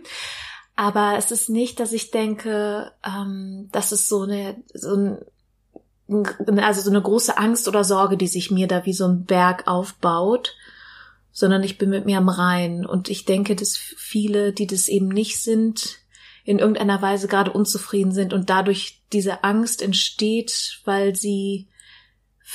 Aber 0.76 1.14
es 1.16 1.30
ist 1.30 1.48
nicht, 1.48 1.80
dass 1.80 1.92
ich 1.92 2.10
denke, 2.10 2.92
ähm, 3.04 3.68
das 3.72 3.92
ist 3.92 4.08
so 4.08 4.22
eine, 4.22 4.62
so 4.74 4.94
ein, 4.94 5.18
also 6.08 6.80
so 6.80 6.90
eine 6.90 7.02
große 7.02 7.36
Angst 7.36 7.68
oder 7.68 7.84
Sorge, 7.84 8.16
die 8.16 8.28
sich 8.28 8.50
mir 8.50 8.68
da 8.68 8.86
wie 8.86 8.92
so 8.92 9.06
ein 9.06 9.24
Berg 9.24 9.66
aufbaut, 9.66 10.54
sondern 11.32 11.62
ich 11.62 11.78
bin 11.78 11.90
mit 11.90 12.06
mir 12.06 12.18
am 12.18 12.28
Rein. 12.28 12.86
Und 12.86 13.08
ich 13.08 13.24
denke, 13.24 13.56
dass 13.56 13.76
viele, 13.76 14.52
die 14.52 14.66
das 14.66 14.88
eben 14.88 15.08
nicht 15.08 15.42
sind, 15.42 15.98
in 16.44 16.60
irgendeiner 16.60 17.02
Weise 17.02 17.26
gerade 17.26 17.52
unzufrieden 17.52 18.12
sind 18.12 18.32
und 18.32 18.50
dadurch 18.50 19.02
diese 19.12 19.42
Angst 19.42 19.82
entsteht, 19.82 20.80
weil 20.84 21.16
sie 21.16 21.66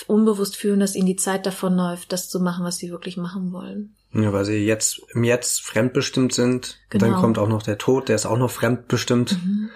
unbewusst 0.08 0.55
fühlen, 0.55 0.79
dass 0.79 0.96
ihnen 0.96 1.08
die 1.08 1.17
Zeit 1.17 1.46
davon 1.46 1.75
läuft, 1.75 2.13
das 2.13 2.29
zu 2.29 2.39
machen, 2.39 2.63
was 2.63 2.77
sie 2.77 2.89
wirklich 2.89 3.17
machen 3.17 3.51
wollen. 3.51 3.96
Ja, 4.13 4.31
weil 4.31 4.46
sie 4.46 4.65
jetzt 4.65 5.01
im 5.13 5.24
Jetzt 5.24 5.62
fremdbestimmt 5.62 6.34
sind. 6.34 6.79
Genau. 6.89 7.05
Dann 7.05 7.15
kommt 7.15 7.38
auch 7.38 7.48
noch 7.48 7.63
der 7.63 7.77
Tod, 7.77 8.10
der 8.10 8.15
ist 8.15 8.25
auch 8.25 8.38
noch 8.38 8.51
fremdbestimmt. 8.51 9.34
Mhm. 9.34 9.70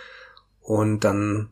Und 0.61 1.03
dann 1.03 1.49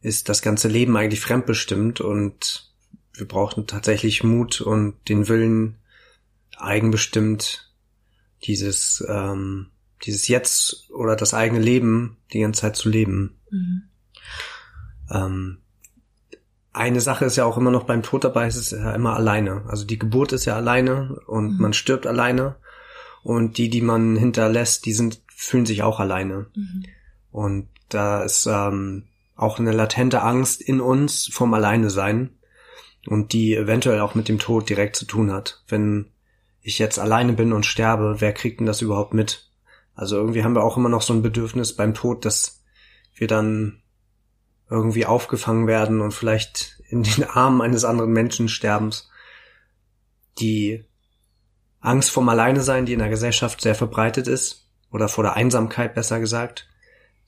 ist 0.00 0.28
das 0.28 0.42
ganze 0.42 0.68
Leben 0.68 0.96
eigentlich 0.96 1.20
fremdbestimmt 1.20 2.00
und 2.00 2.72
wir 3.14 3.26
brauchen 3.26 3.66
tatsächlich 3.66 4.22
Mut 4.22 4.60
und 4.60 4.94
den 5.08 5.28
Willen, 5.28 5.76
eigenbestimmt 6.56 7.72
dieses, 8.44 9.04
ähm, 9.08 9.70
dieses 10.04 10.28
Jetzt 10.28 10.90
oder 10.90 11.16
das 11.16 11.34
eigene 11.34 11.60
Leben 11.60 12.16
die 12.32 12.40
ganze 12.40 12.62
Zeit 12.62 12.76
zu 12.76 12.88
leben. 12.88 13.38
Mhm. 13.50 13.82
Ähm, 15.10 15.58
eine 16.72 17.00
Sache 17.00 17.24
ist 17.24 17.36
ja 17.36 17.44
auch 17.44 17.56
immer 17.56 17.72
noch 17.72 17.84
beim 17.84 18.02
Tod 18.02 18.22
dabei, 18.22 18.46
es 18.46 18.56
ist 18.56 18.70
ja 18.70 18.94
immer 18.94 19.16
alleine. 19.16 19.64
Also 19.66 19.84
die 19.84 19.98
Geburt 19.98 20.32
ist 20.32 20.44
ja 20.44 20.54
alleine 20.54 21.20
und 21.26 21.54
mhm. 21.54 21.60
man 21.60 21.72
stirbt 21.72 22.06
alleine. 22.06 22.56
Und 23.24 23.58
die, 23.58 23.68
die 23.68 23.80
man 23.80 24.16
hinterlässt, 24.16 24.86
die 24.86 24.92
sind, 24.92 25.20
fühlen 25.26 25.66
sich 25.66 25.82
auch 25.82 25.98
alleine. 25.98 26.46
Mhm. 26.54 26.84
Und 27.32 27.68
da 27.88 28.22
ist 28.22 28.46
ähm, 28.46 29.07
auch 29.38 29.58
eine 29.58 29.72
latente 29.72 30.22
Angst 30.22 30.60
in 30.60 30.80
uns 30.80 31.30
vom 31.32 31.54
Alleine 31.54 31.90
sein 31.90 32.30
und 33.06 33.32
die 33.32 33.54
eventuell 33.54 34.00
auch 34.00 34.16
mit 34.16 34.28
dem 34.28 34.40
Tod 34.40 34.68
direkt 34.68 34.96
zu 34.96 35.04
tun 35.04 35.32
hat. 35.32 35.62
Wenn 35.68 36.10
ich 36.60 36.80
jetzt 36.80 36.98
alleine 36.98 37.32
bin 37.32 37.52
und 37.52 37.64
sterbe, 37.64 38.16
wer 38.18 38.32
kriegt 38.32 38.58
denn 38.58 38.66
das 38.66 38.82
überhaupt 38.82 39.14
mit? 39.14 39.48
Also 39.94 40.16
irgendwie 40.16 40.42
haben 40.42 40.56
wir 40.56 40.64
auch 40.64 40.76
immer 40.76 40.88
noch 40.88 41.02
so 41.02 41.14
ein 41.14 41.22
Bedürfnis 41.22 41.76
beim 41.76 41.94
Tod, 41.94 42.24
dass 42.24 42.64
wir 43.14 43.28
dann 43.28 43.80
irgendwie 44.68 45.06
aufgefangen 45.06 45.68
werden 45.68 46.00
und 46.00 46.12
vielleicht 46.12 46.82
in 46.88 47.04
den 47.04 47.24
Armen 47.28 47.62
eines 47.62 47.84
anderen 47.84 48.10
Menschen 48.10 48.48
sterbens. 48.48 49.08
Die 50.40 50.84
Angst 51.78 52.10
vom 52.10 52.28
Alleine 52.28 52.62
sein, 52.62 52.86
die 52.86 52.92
in 52.92 52.98
der 52.98 53.08
Gesellschaft 53.08 53.60
sehr 53.60 53.76
verbreitet 53.76 54.26
ist, 54.26 54.68
oder 54.90 55.08
vor 55.08 55.22
der 55.22 55.34
Einsamkeit 55.34 55.94
besser 55.94 56.18
gesagt, 56.18 56.68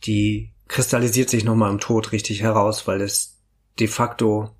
die 0.04 0.52
kristallisiert 0.70 1.28
sich 1.28 1.44
nochmal 1.44 1.70
im 1.70 1.80
Tod 1.80 2.12
richtig 2.12 2.42
heraus, 2.42 2.86
weil 2.86 3.00
es 3.00 3.40
de 3.80 3.88
facto, 3.88 4.50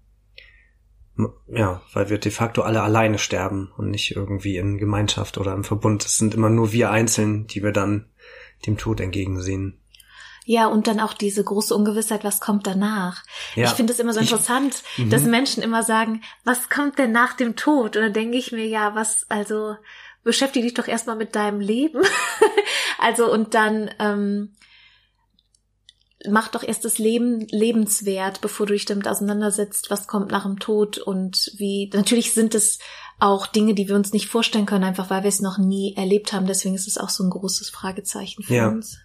ja, 1.47 1.83
weil 1.93 2.11
wir 2.11 2.19
de 2.19 2.33
facto 2.33 2.63
alle 2.63 2.83
alleine 2.83 3.19
sterben 3.19 3.73
und 3.77 3.91
nicht 3.91 4.17
irgendwie 4.17 4.57
in 4.57 4.77
Gemeinschaft 4.77 5.39
oder 5.39 5.55
im 5.55 5.63
Verbund. 5.63 6.05
Es 6.05 6.17
sind 6.17 6.35
immer 6.35 6.51
nur 6.51 6.73
wir 6.73 6.91
einzeln, 6.91 7.47
die 7.47 7.63
wir 7.63 7.71
dann 7.71 8.11
dem 8.67 8.77
Tod 8.77 9.01
entgegensehen. 9.01 9.79
Ja, 10.45 10.67
und 10.67 10.89
dann 10.89 10.99
auch 10.99 11.13
diese 11.13 11.45
große 11.45 11.73
Ungewissheit, 11.77 12.25
was 12.25 12.41
kommt 12.41 12.67
danach. 12.67 13.23
Ja. 13.55 13.67
Ich 13.67 13.71
finde 13.71 13.93
es 13.93 14.01
immer 14.01 14.13
so 14.13 14.19
interessant, 14.19 14.83
ich, 14.97 15.09
dass 15.11 15.23
mhm. 15.23 15.31
Menschen 15.31 15.63
immer 15.63 15.85
sagen, 15.85 16.23
was 16.43 16.69
kommt 16.69 16.99
denn 16.99 17.13
nach 17.13 17.35
dem 17.35 17.55
Tod? 17.55 17.95
Und 17.95 18.03
dann 18.03 18.13
denke 18.13 18.37
ich 18.37 18.51
mir, 18.51 18.67
ja, 18.67 18.97
was, 18.97 19.27
also 19.29 19.77
beschäftige 20.25 20.67
dich 20.67 20.75
doch 20.75 20.89
erstmal 20.89 21.15
mit 21.15 21.37
deinem 21.37 21.61
Leben. 21.61 22.03
also 22.99 23.33
und 23.33 23.55
dann 23.55 23.91
ähm, 24.01 24.55
mach 26.29 26.49
doch 26.49 26.63
erst 26.63 26.85
das 26.85 26.99
Leben 26.99 27.47
lebenswert, 27.49 28.41
bevor 28.41 28.67
du 28.67 28.75
dich 28.75 28.85
damit 28.85 29.09
auseinandersetzt, 29.09 29.91
was 29.91 30.07
kommt 30.07 30.31
nach 30.31 30.45
dem 30.45 30.59
Tod 30.59 30.99
und 30.99 31.53
wie. 31.57 31.91
Natürlich 31.95 32.35
sind 32.35 32.55
es 32.55 32.79
auch 33.19 33.47
Dinge, 33.47 33.75
die 33.75 33.89
wir 33.89 33.97
uns 33.97 34.13
nicht 34.13 34.29
vorstellen 34.29 34.67
können, 34.67 34.85
einfach 34.85 35.11
weil 35.11 35.23
wir 35.23 35.29
es 35.29 35.41
noch 35.41 35.59
nie 35.59 35.95
erlebt 35.97 36.33
haben. 36.33 36.47
Deswegen 36.47 36.75
ist 36.75 36.89
es 36.89 36.99
auch 36.99 37.11
so 37.11 37.25
ein 37.25 37.31
großes 37.31 37.71
Fragezeichen 37.71 38.43
für 38.43 38.55
ja. 38.55 38.69
uns. 38.69 38.99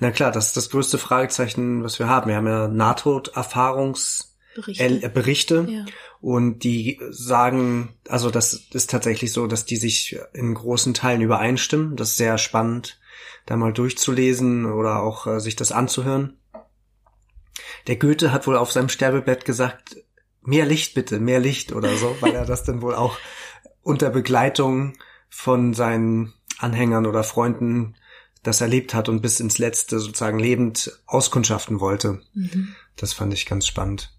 Na 0.00 0.10
klar, 0.10 0.32
das 0.32 0.48
ist 0.48 0.56
das 0.56 0.70
größte 0.70 0.98
Fragezeichen, 0.98 1.84
was 1.84 1.98
wir 1.98 2.08
haben. 2.08 2.28
Wir 2.28 2.36
haben 2.36 2.46
ja 2.46 2.68
Nahtoderfahrungsberichte 2.68 5.08
Berichte. 5.08 5.66
Ja. 5.68 5.84
Und 6.20 6.60
die 6.60 7.00
sagen, 7.10 7.94
also 8.08 8.30
das 8.30 8.54
ist 8.72 8.90
tatsächlich 8.90 9.32
so, 9.32 9.46
dass 9.46 9.64
die 9.64 9.76
sich 9.76 10.18
in 10.32 10.54
großen 10.54 10.94
Teilen 10.94 11.20
übereinstimmen. 11.20 11.96
Das 11.96 12.10
ist 12.10 12.16
sehr 12.16 12.38
spannend, 12.38 12.98
da 13.46 13.56
mal 13.56 13.72
durchzulesen 13.72 14.66
oder 14.66 15.02
auch 15.02 15.26
äh, 15.26 15.40
sich 15.40 15.56
das 15.56 15.72
anzuhören. 15.72 16.38
Der 17.86 17.96
Goethe 17.96 18.32
hat 18.32 18.46
wohl 18.46 18.56
auf 18.56 18.72
seinem 18.72 18.88
Sterbebett 18.88 19.44
gesagt, 19.44 19.96
mehr 20.42 20.66
Licht 20.66 20.94
bitte, 20.94 21.20
mehr 21.20 21.40
Licht 21.40 21.72
oder 21.72 21.96
so, 21.96 22.16
weil 22.20 22.34
er 22.34 22.46
das 22.46 22.64
dann 22.64 22.82
wohl 22.82 22.94
auch 22.94 23.18
unter 23.82 24.10
Begleitung 24.10 24.94
von 25.28 25.74
seinen 25.74 26.34
Anhängern 26.58 27.06
oder 27.06 27.24
Freunden 27.24 27.96
das 28.42 28.60
erlebt 28.60 28.92
hat 28.92 29.08
und 29.08 29.22
bis 29.22 29.40
ins 29.40 29.58
Letzte 29.58 30.00
sozusagen 30.00 30.38
lebend 30.38 31.00
auskundschaften 31.06 31.80
wollte. 31.80 32.20
Mhm. 32.34 32.74
Das 32.96 33.12
fand 33.12 33.32
ich 33.32 33.46
ganz 33.46 33.66
spannend. 33.66 34.12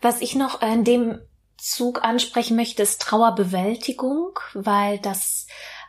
Was 0.00 0.20
ich 0.20 0.34
noch 0.34 0.60
in 0.62 0.84
dem 0.84 1.20
Zug 1.56 2.02
ansprechen 2.02 2.56
möchte, 2.56 2.82
ist 2.82 3.00
Trauerbewältigung, 3.02 4.38
weil 4.52 4.98
das, 4.98 5.41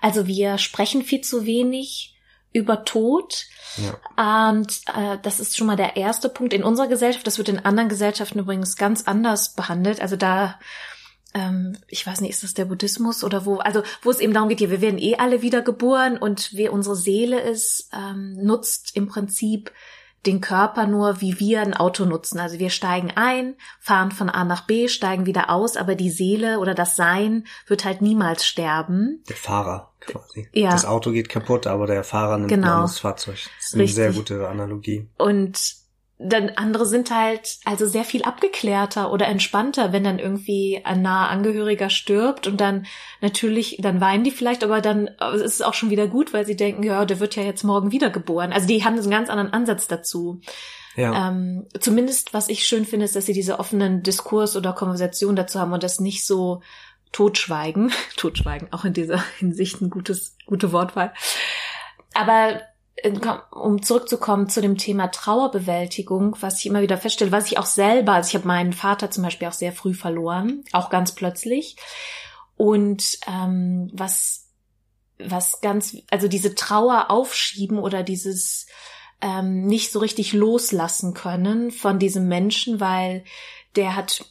also 0.03 0.27
wir 0.27 0.57
sprechen 0.57 1.01
viel 1.01 1.22
zu 1.22 1.45
wenig 1.45 2.13
über 2.51 2.83
Tod. 2.83 3.45
Ja. 3.77 4.51
Und 4.51 4.81
äh, 4.93 5.17
das 5.22 5.39
ist 5.39 5.55
schon 5.55 5.65
mal 5.65 5.77
der 5.77 5.95
erste 5.95 6.27
Punkt 6.27 6.53
in 6.53 6.62
unserer 6.62 6.88
Gesellschaft. 6.88 7.25
Das 7.25 7.38
wird 7.38 7.48
in 7.48 7.60
anderen 7.60 7.88
Gesellschaften 7.88 8.39
übrigens 8.39 8.75
ganz 8.75 9.03
anders 9.07 9.55
behandelt. 9.55 10.01
Also 10.01 10.17
da 10.17 10.60
ähm, 11.33 11.77
ich 11.88 12.05
weiß 12.05 12.19
nicht, 12.19 12.31
ist 12.31 12.43
das 12.43 12.53
der 12.53 12.65
Buddhismus 12.65 13.24
oder 13.24 13.45
wo, 13.45 13.60
also 13.60 13.81
wo 14.01 14.12
es 14.12 14.19
eben 14.19 14.33
darum 14.33 14.50
geht, 14.50 14.60
ja, 14.60 14.69
wir 14.69 14.81
werden 14.81 15.00
eh 15.00 15.15
alle 15.15 15.41
wieder 15.41 15.62
geboren 15.62 16.17
und 16.17 16.50
wer 16.51 16.74
unsere 16.74 16.98
Seele 16.98 17.39
ist, 17.39 17.89
ähm, 17.93 18.33
nutzt 18.33 18.98
im 18.98 19.07
Prinzip 19.07 19.72
den 20.25 20.41
Körper 20.41 20.87
nur, 20.87 21.21
wie 21.21 21.39
wir 21.39 21.61
ein 21.61 21.73
Auto 21.73 22.05
nutzen. 22.05 22.39
Also 22.39 22.59
wir 22.59 22.69
steigen 22.69 23.11
ein, 23.15 23.55
fahren 23.79 24.11
von 24.11 24.29
A 24.29 24.43
nach 24.43 24.65
B, 24.65 24.87
steigen 24.87 25.25
wieder 25.25 25.49
aus, 25.49 25.77
aber 25.77 25.95
die 25.95 26.09
Seele 26.09 26.59
oder 26.59 26.73
das 26.73 26.95
Sein 26.95 27.45
wird 27.67 27.85
halt 27.85 28.01
niemals 28.01 28.45
sterben. 28.45 29.23
Der 29.27 29.35
Fahrer 29.35 29.91
quasi. 29.99 30.47
Ja. 30.53 30.71
Das 30.71 30.85
Auto 30.85 31.11
geht 31.11 31.29
kaputt, 31.29 31.67
aber 31.67 31.87
der 31.87 32.03
Fahrer 32.03 32.37
nimmt 32.37 32.49
genau. 32.49 32.67
ein 32.67 32.73
anderes 32.73 32.99
Fahrzeug. 32.99 33.37
Das 33.57 33.67
ist 33.67 33.73
eine 33.73 33.83
Richtig. 33.83 33.95
sehr 33.95 34.13
gute 34.13 34.47
Analogie. 34.47 35.07
Und 35.17 35.82
dann 36.25 36.51
andere 36.55 36.85
sind 36.85 37.11
halt 37.11 37.57
also 37.65 37.85
sehr 37.85 38.05
viel 38.05 38.23
abgeklärter 38.23 39.11
oder 39.11 39.27
entspannter, 39.27 39.91
wenn 39.91 40.03
dann 40.03 40.19
irgendwie 40.19 40.81
ein 40.83 41.01
naher 41.01 41.29
Angehöriger 41.29 41.89
stirbt 41.89 42.47
und 42.47 42.61
dann 42.61 42.85
natürlich, 43.21 43.77
dann 43.81 43.99
weinen 43.99 44.23
die 44.23 44.31
vielleicht, 44.31 44.63
aber 44.63 44.79
dann 44.81 45.07
ist 45.07 45.41
es 45.41 45.61
auch 45.61 45.73
schon 45.73 45.89
wieder 45.89 46.07
gut, 46.07 46.33
weil 46.33 46.45
sie 46.45 46.55
denken, 46.55 46.83
ja, 46.83 47.05
der 47.05 47.19
wird 47.19 47.35
ja 47.35 47.43
jetzt 47.43 47.63
morgen 47.63 47.91
wiedergeboren. 47.91 48.53
Also 48.53 48.67
die 48.67 48.83
haben 48.85 48.97
einen 48.97 49.09
ganz 49.09 49.29
anderen 49.29 49.53
Ansatz 49.53 49.87
dazu. 49.87 50.39
Ja. 50.95 51.29
Ähm, 51.29 51.65
zumindest, 51.79 52.33
was 52.33 52.49
ich 52.49 52.65
schön 52.65 52.85
finde, 52.85 53.05
ist, 53.05 53.15
dass 53.15 53.25
sie 53.25 53.33
diese 53.33 53.59
offenen 53.59 54.03
Diskurs 54.03 54.55
oder 54.55 54.73
Konversation 54.73 55.35
dazu 55.35 55.59
haben 55.59 55.73
und 55.73 55.83
das 55.83 55.99
nicht 55.99 56.25
so 56.25 56.61
totschweigen. 57.11 57.91
totschweigen, 58.17 58.71
auch 58.71 58.85
in 58.85 58.93
dieser 58.93 59.23
Hinsicht 59.39 59.81
ein 59.81 59.89
gutes, 59.89 60.37
gute 60.45 60.71
Wortwahl. 60.71 61.13
Aber 62.13 62.61
um 63.51 63.81
zurückzukommen 63.81 64.50
zu 64.50 64.62
dem 64.62 64.77
Thema 64.77 65.07
Trauerbewältigung, 65.07 66.38
was 66.41 66.59
ich 66.59 66.67
immer 66.67 66.81
wieder 66.81 66.97
feststelle, 66.97 67.31
was 67.31 67.47
ich 67.47 67.57
auch 67.57 67.65
selber, 67.65 68.13
also 68.13 68.29
ich 68.29 68.35
habe 68.35 68.47
meinen 68.47 68.73
Vater 68.73 69.09
zum 69.09 69.23
Beispiel 69.23 69.47
auch 69.47 69.53
sehr 69.53 69.73
früh 69.73 69.93
verloren, 69.93 70.63
auch 70.71 70.89
ganz 70.89 71.13
plötzlich. 71.13 71.75
Und 72.55 73.17
ähm, 73.27 73.89
was, 73.93 74.47
was 75.17 75.59
ganz, 75.62 75.97
also 76.12 76.27
diese 76.27 76.53
Trauer 76.53 77.09
aufschieben 77.09 77.79
oder 77.79 78.03
dieses 78.03 78.67
ähm, 79.21 79.65
nicht 79.65 79.91
so 79.91 80.00
richtig 80.00 80.33
loslassen 80.33 81.13
können 81.13 81.71
von 81.71 81.97
diesem 81.97 82.27
Menschen, 82.27 82.79
weil 82.79 83.23
der 83.75 83.95
hat, 83.95 84.25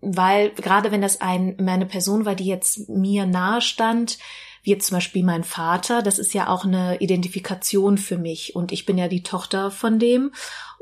weil 0.00 0.50
gerade 0.50 0.90
wenn 0.90 1.00
das 1.00 1.20
ein, 1.20 1.56
eine 1.66 1.86
Person 1.86 2.26
war, 2.26 2.34
die 2.34 2.46
jetzt 2.46 2.88
mir 2.88 3.24
nahe 3.24 3.62
stand, 3.62 4.18
wie 4.62 4.70
jetzt 4.70 4.86
zum 4.86 4.96
Beispiel 4.96 5.24
mein 5.24 5.44
Vater, 5.44 6.02
das 6.02 6.18
ist 6.18 6.34
ja 6.34 6.48
auch 6.48 6.64
eine 6.64 7.00
Identifikation 7.00 7.98
für 7.98 8.18
mich. 8.18 8.54
Und 8.54 8.72
ich 8.72 8.86
bin 8.86 8.96
ja 8.96 9.08
die 9.08 9.22
Tochter 9.22 9.70
von 9.70 9.98
dem. 9.98 10.32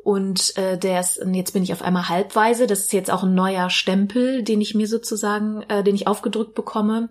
Und 0.02 0.56
äh, 0.56 0.78
der 0.78 1.00
ist, 1.00 1.20
jetzt 1.32 1.52
bin 1.52 1.62
ich 1.62 1.72
auf 1.72 1.82
einmal 1.82 2.08
halbweise, 2.08 2.66
das 2.66 2.80
ist 2.80 2.92
jetzt 2.92 3.10
auch 3.10 3.22
ein 3.22 3.34
neuer 3.34 3.70
Stempel, 3.70 4.42
den 4.42 4.60
ich 4.60 4.75
mir 4.75 4.87
sozusagen, 4.87 5.62
äh, 5.68 5.82
den 5.82 5.94
ich 5.94 6.06
aufgedrückt 6.06 6.54
bekomme. 6.54 7.10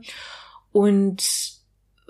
Und 0.72 1.24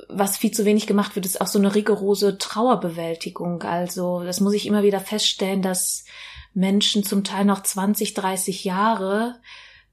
was 0.07 0.37
viel 0.37 0.51
zu 0.51 0.65
wenig 0.65 0.87
gemacht 0.87 1.15
wird, 1.15 1.25
ist 1.25 1.41
auch 1.41 1.47
so 1.47 1.59
eine 1.59 1.75
rigorose 1.75 2.37
Trauerbewältigung. 2.37 3.63
Also 3.63 4.23
das 4.23 4.39
muss 4.39 4.53
ich 4.53 4.65
immer 4.65 4.83
wieder 4.83 4.99
feststellen, 4.99 5.61
dass 5.61 6.05
Menschen 6.53 7.03
zum 7.03 7.23
Teil 7.23 7.45
noch 7.45 7.63
20, 7.63 8.13
30 8.13 8.63
Jahre 8.63 9.39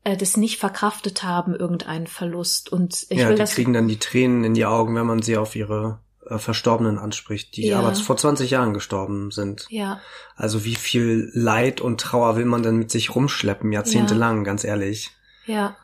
äh, 0.06 0.16
das 0.16 0.36
nicht 0.36 0.60
verkraftet 0.60 1.24
haben, 1.24 1.52
irgendeinen 1.52 2.06
Verlust. 2.06 2.70
Und 2.70 3.06
ich 3.08 3.18
ja, 3.18 3.28
will 3.28 3.34
die 3.34 3.40
das 3.40 3.54
kriegen 3.54 3.72
dann 3.72 3.88
die 3.88 3.98
Tränen 3.98 4.44
in 4.44 4.54
die 4.54 4.64
Augen, 4.64 4.94
wenn 4.94 5.04
man 5.04 5.20
sie 5.20 5.36
auf 5.36 5.56
ihre 5.56 5.98
äh, 6.26 6.38
Verstorbenen 6.38 6.96
anspricht, 6.96 7.56
die 7.56 7.66
ja. 7.66 7.80
aber 7.80 7.92
vor 7.96 8.16
20 8.16 8.52
Jahren 8.52 8.72
gestorben 8.72 9.32
sind. 9.32 9.66
Ja. 9.68 10.00
Also 10.36 10.64
wie 10.64 10.76
viel 10.76 11.32
Leid 11.34 11.80
und 11.80 12.00
Trauer 12.00 12.36
will 12.36 12.44
man 12.44 12.62
denn 12.62 12.76
mit 12.76 12.92
sich 12.92 13.16
rumschleppen, 13.16 13.72
jahrzehntelang, 13.72 14.38
ja. 14.38 14.42
ganz 14.44 14.62
ehrlich. 14.62 15.10
Ja. 15.44 15.76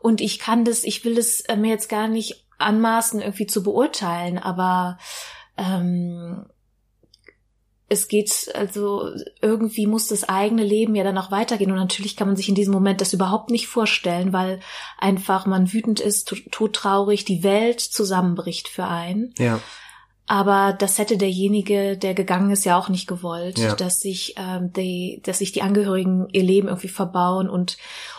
Und 0.00 0.20
ich 0.20 0.40
kann 0.40 0.64
das, 0.64 0.82
ich 0.82 1.04
will 1.04 1.16
es 1.16 1.42
äh, 1.42 1.56
mir 1.56 1.70
jetzt 1.70 1.88
gar 1.88 2.08
nicht 2.08 2.44
anmaßen, 2.58 3.20
irgendwie 3.20 3.46
zu 3.46 3.62
beurteilen, 3.62 4.38
aber 4.38 4.98
ähm, 5.56 6.46
es 7.94 8.08
geht, 8.08 8.50
also 8.54 9.10
irgendwie 9.40 9.86
muss 9.86 10.08
das 10.08 10.28
eigene 10.28 10.62
Leben 10.62 10.94
ja 10.94 11.04
dann 11.04 11.18
auch 11.18 11.30
weitergehen. 11.30 11.70
Und 11.70 11.78
natürlich 11.78 12.16
kann 12.16 12.28
man 12.28 12.36
sich 12.36 12.48
in 12.48 12.54
diesem 12.54 12.74
Moment 12.74 13.00
das 13.00 13.12
überhaupt 13.12 13.50
nicht 13.50 13.68
vorstellen, 13.68 14.32
weil 14.32 14.60
einfach 14.98 15.46
man 15.46 15.72
wütend 15.72 16.00
ist, 16.00 16.34
todtraurig, 16.50 17.24
die 17.24 17.42
Welt 17.42 17.80
zusammenbricht 17.80 18.68
für 18.68 18.84
einen. 18.84 19.34
Ja. 19.38 19.60
Aber 20.26 20.72
das 20.72 20.98
hätte 20.98 21.18
derjenige, 21.18 21.98
der 21.98 22.14
gegangen 22.14 22.50
ist, 22.50 22.64
ja 22.64 22.78
auch 22.78 22.88
nicht 22.88 23.06
gewollt, 23.06 23.58
ja. 23.58 23.74
dass 23.74 24.00
sich 24.00 24.34
ähm, 24.38 24.72
die, 24.72 25.20
dass 25.22 25.38
sich 25.38 25.52
die 25.52 25.60
Angehörigen 25.60 26.28
ihr 26.32 26.42
Leben 26.42 26.68
irgendwie 26.68 26.88
verbauen 26.88 27.50
und 27.50 27.76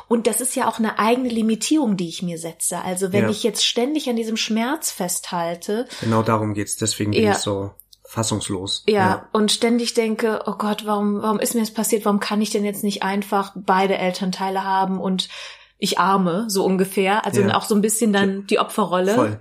und 0.07 0.27
das 0.27 0.39
ist 0.39 0.55
ja 0.55 0.67
auch 0.67 0.77
eine 0.77 0.99
eigene 0.99 1.29
Limitierung, 1.29 1.97
die 1.97 2.07
ich 2.07 2.21
mir 2.21 2.37
setze. 2.37 2.77
Also 2.81 3.11
wenn 3.11 3.23
ja. 3.23 3.29
ich 3.31 3.41
jetzt 3.41 3.65
ständig 3.65 4.07
an 4.07 4.15
diesem 4.15 4.37
Schmerz 4.37 4.91
festhalte. 4.91 5.87
Genau 5.99 6.21
darum 6.21 6.53
geht's. 6.53 6.77
Deswegen 6.77 7.09
bin 7.09 7.23
ja. 7.23 7.31
ich 7.31 7.37
so 7.37 7.71
fassungslos. 8.05 8.83
Ja, 8.87 8.93
ja, 8.93 9.29
und 9.31 9.51
ständig 9.51 9.93
denke, 9.93 10.43
oh 10.45 10.53
Gott, 10.57 10.85
warum, 10.85 11.21
warum 11.21 11.39
ist 11.39 11.55
mir 11.55 11.61
das 11.61 11.71
passiert? 11.71 12.05
Warum 12.05 12.19
kann 12.19 12.41
ich 12.41 12.51
denn 12.51 12.65
jetzt 12.65 12.83
nicht 12.83 13.03
einfach 13.03 13.53
beide 13.55 13.97
Elternteile 13.97 14.63
haben 14.63 14.99
und 14.99 15.27
ich 15.77 15.99
arme, 15.99 16.45
so 16.47 16.63
ungefähr. 16.63 17.25
Also 17.25 17.41
ja. 17.41 17.55
auch 17.55 17.65
so 17.65 17.75
ein 17.75 17.81
bisschen 17.81 18.13
dann 18.13 18.47
die 18.47 18.59
Opferrolle. 18.59 19.15
Voll. 19.15 19.39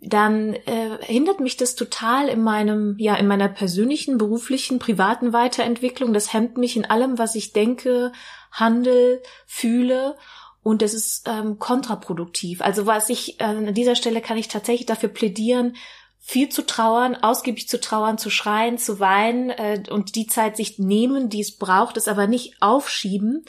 Dann 0.00 0.54
äh, 0.54 0.98
hindert 1.00 1.40
mich 1.40 1.56
das 1.56 1.74
total 1.74 2.28
in 2.28 2.42
meinem, 2.42 2.96
ja, 2.98 3.14
in 3.16 3.26
meiner 3.26 3.48
persönlichen, 3.48 4.18
beruflichen, 4.18 4.78
privaten 4.78 5.32
Weiterentwicklung. 5.32 6.12
Das 6.12 6.32
hemmt 6.32 6.58
mich 6.58 6.76
in 6.76 6.84
allem, 6.84 7.18
was 7.18 7.34
ich 7.34 7.52
denke, 7.52 8.12
handel, 8.52 9.22
fühle. 9.46 10.16
Und 10.62 10.82
das 10.82 10.94
ist 10.94 11.28
ähm, 11.28 11.58
kontraproduktiv. 11.58 12.60
Also 12.60 12.86
was 12.86 13.08
ich 13.08 13.40
äh, 13.40 13.44
an 13.44 13.74
dieser 13.74 13.94
Stelle 13.96 14.20
kann 14.20 14.36
ich 14.36 14.48
tatsächlich 14.48 14.86
dafür 14.86 15.08
plädieren, 15.08 15.76
viel 16.18 16.48
zu 16.48 16.66
trauern, 16.66 17.14
ausgiebig 17.14 17.68
zu 17.68 17.80
trauern, 17.80 18.18
zu 18.18 18.30
schreien, 18.30 18.78
zu 18.78 18.98
weinen 18.98 19.50
äh, 19.50 19.82
und 19.90 20.16
die 20.16 20.26
Zeit 20.26 20.56
sich 20.56 20.78
nehmen, 20.78 21.28
die 21.28 21.40
es 21.40 21.56
braucht, 21.56 21.96
es 21.96 22.08
aber 22.08 22.26
nicht 22.26 22.60
aufschieben 22.60 23.44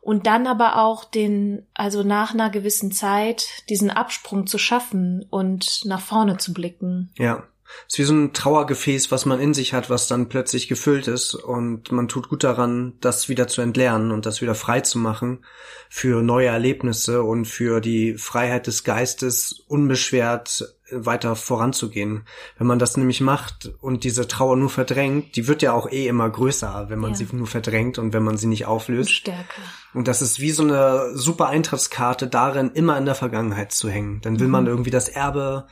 und 0.00 0.26
dann 0.26 0.46
aber 0.46 0.76
auch 0.76 1.04
den, 1.04 1.66
also 1.74 2.02
nach 2.02 2.32
einer 2.32 2.50
gewissen 2.50 2.92
Zeit, 2.92 3.46
diesen 3.68 3.90
Absprung 3.90 4.46
zu 4.46 4.58
schaffen 4.58 5.26
und 5.28 5.84
nach 5.84 6.00
vorne 6.00 6.38
zu 6.38 6.54
blicken. 6.54 7.12
Ja. 7.18 7.44
Es 7.86 7.94
ist 7.94 7.98
wie 7.98 8.04
so 8.04 8.14
ein 8.14 8.32
Trauergefäß, 8.32 9.10
was 9.10 9.26
man 9.26 9.40
in 9.40 9.54
sich 9.54 9.74
hat, 9.74 9.90
was 9.90 10.08
dann 10.08 10.28
plötzlich 10.28 10.68
gefüllt 10.68 11.08
ist 11.08 11.34
und 11.34 11.92
man 11.92 12.08
tut 12.08 12.28
gut 12.28 12.44
daran, 12.44 12.94
das 13.00 13.28
wieder 13.28 13.48
zu 13.48 13.60
entleeren 13.62 14.10
und 14.10 14.26
das 14.26 14.40
wieder 14.40 14.54
frei 14.54 14.80
zu 14.80 14.98
machen 14.98 15.44
für 15.88 16.22
neue 16.22 16.48
Erlebnisse 16.48 17.22
und 17.22 17.46
für 17.46 17.80
die 17.80 18.14
Freiheit 18.14 18.66
des 18.66 18.84
Geistes 18.84 19.64
unbeschwert 19.66 20.76
weiter 20.92 21.36
voranzugehen. 21.36 22.24
Wenn 22.58 22.66
man 22.66 22.78
das 22.78 22.96
nämlich 22.96 23.20
macht 23.20 23.70
und 23.80 24.04
diese 24.04 24.28
Trauer 24.28 24.56
nur 24.56 24.70
verdrängt, 24.70 25.36
die 25.36 25.46
wird 25.46 25.62
ja 25.62 25.72
auch 25.72 25.90
eh 25.90 26.06
immer 26.06 26.28
größer, 26.28 26.86
wenn 26.88 26.98
man 26.98 27.12
ja. 27.12 27.16
sie 27.16 27.28
nur 27.32 27.46
verdrängt 27.46 27.98
und 27.98 28.12
wenn 28.12 28.22
man 28.22 28.36
sie 28.36 28.46
nicht 28.46 28.66
auflöst. 28.66 29.10
Und 29.10 29.14
stärker. 29.14 29.62
Und 29.94 30.08
das 30.08 30.22
ist 30.22 30.40
wie 30.40 30.50
so 30.50 30.62
eine 30.62 31.16
super 31.16 31.48
Eintrittskarte 31.48 32.26
darin, 32.26 32.70
immer 32.74 32.96
in 32.98 33.06
der 33.06 33.14
Vergangenheit 33.14 33.72
zu 33.72 33.88
hängen. 33.88 34.20
Dann 34.22 34.38
will 34.38 34.46
mhm. 34.46 34.52
man 34.52 34.66
irgendwie 34.66 34.90
das 34.90 35.08
Erbe 35.08 35.66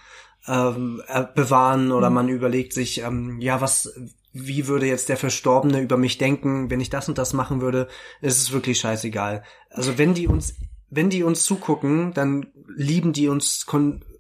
ähm, 0.46 1.02
äh, 1.08 1.24
bewahren 1.34 1.92
oder 1.92 2.10
mhm. 2.10 2.14
man 2.14 2.28
überlegt 2.28 2.72
sich, 2.72 3.02
ähm, 3.02 3.40
ja, 3.40 3.60
was, 3.60 3.92
wie 4.32 4.66
würde 4.66 4.86
jetzt 4.86 5.08
der 5.08 5.16
Verstorbene 5.16 5.80
über 5.80 5.96
mich 5.96 6.18
denken, 6.18 6.70
wenn 6.70 6.80
ich 6.80 6.90
das 6.90 7.08
und 7.08 7.18
das 7.18 7.32
machen 7.32 7.60
würde, 7.60 7.88
ist 8.20 8.38
es 8.38 8.52
wirklich 8.52 8.78
scheißegal. 8.80 9.42
Also 9.70 9.98
wenn 9.98 10.14
die 10.14 10.26
uns, 10.26 10.54
wenn 10.90 11.10
die 11.10 11.22
uns 11.22 11.44
zugucken, 11.44 12.12
dann 12.14 12.46
lieben 12.74 13.12
die 13.12 13.28
uns, 13.28 13.66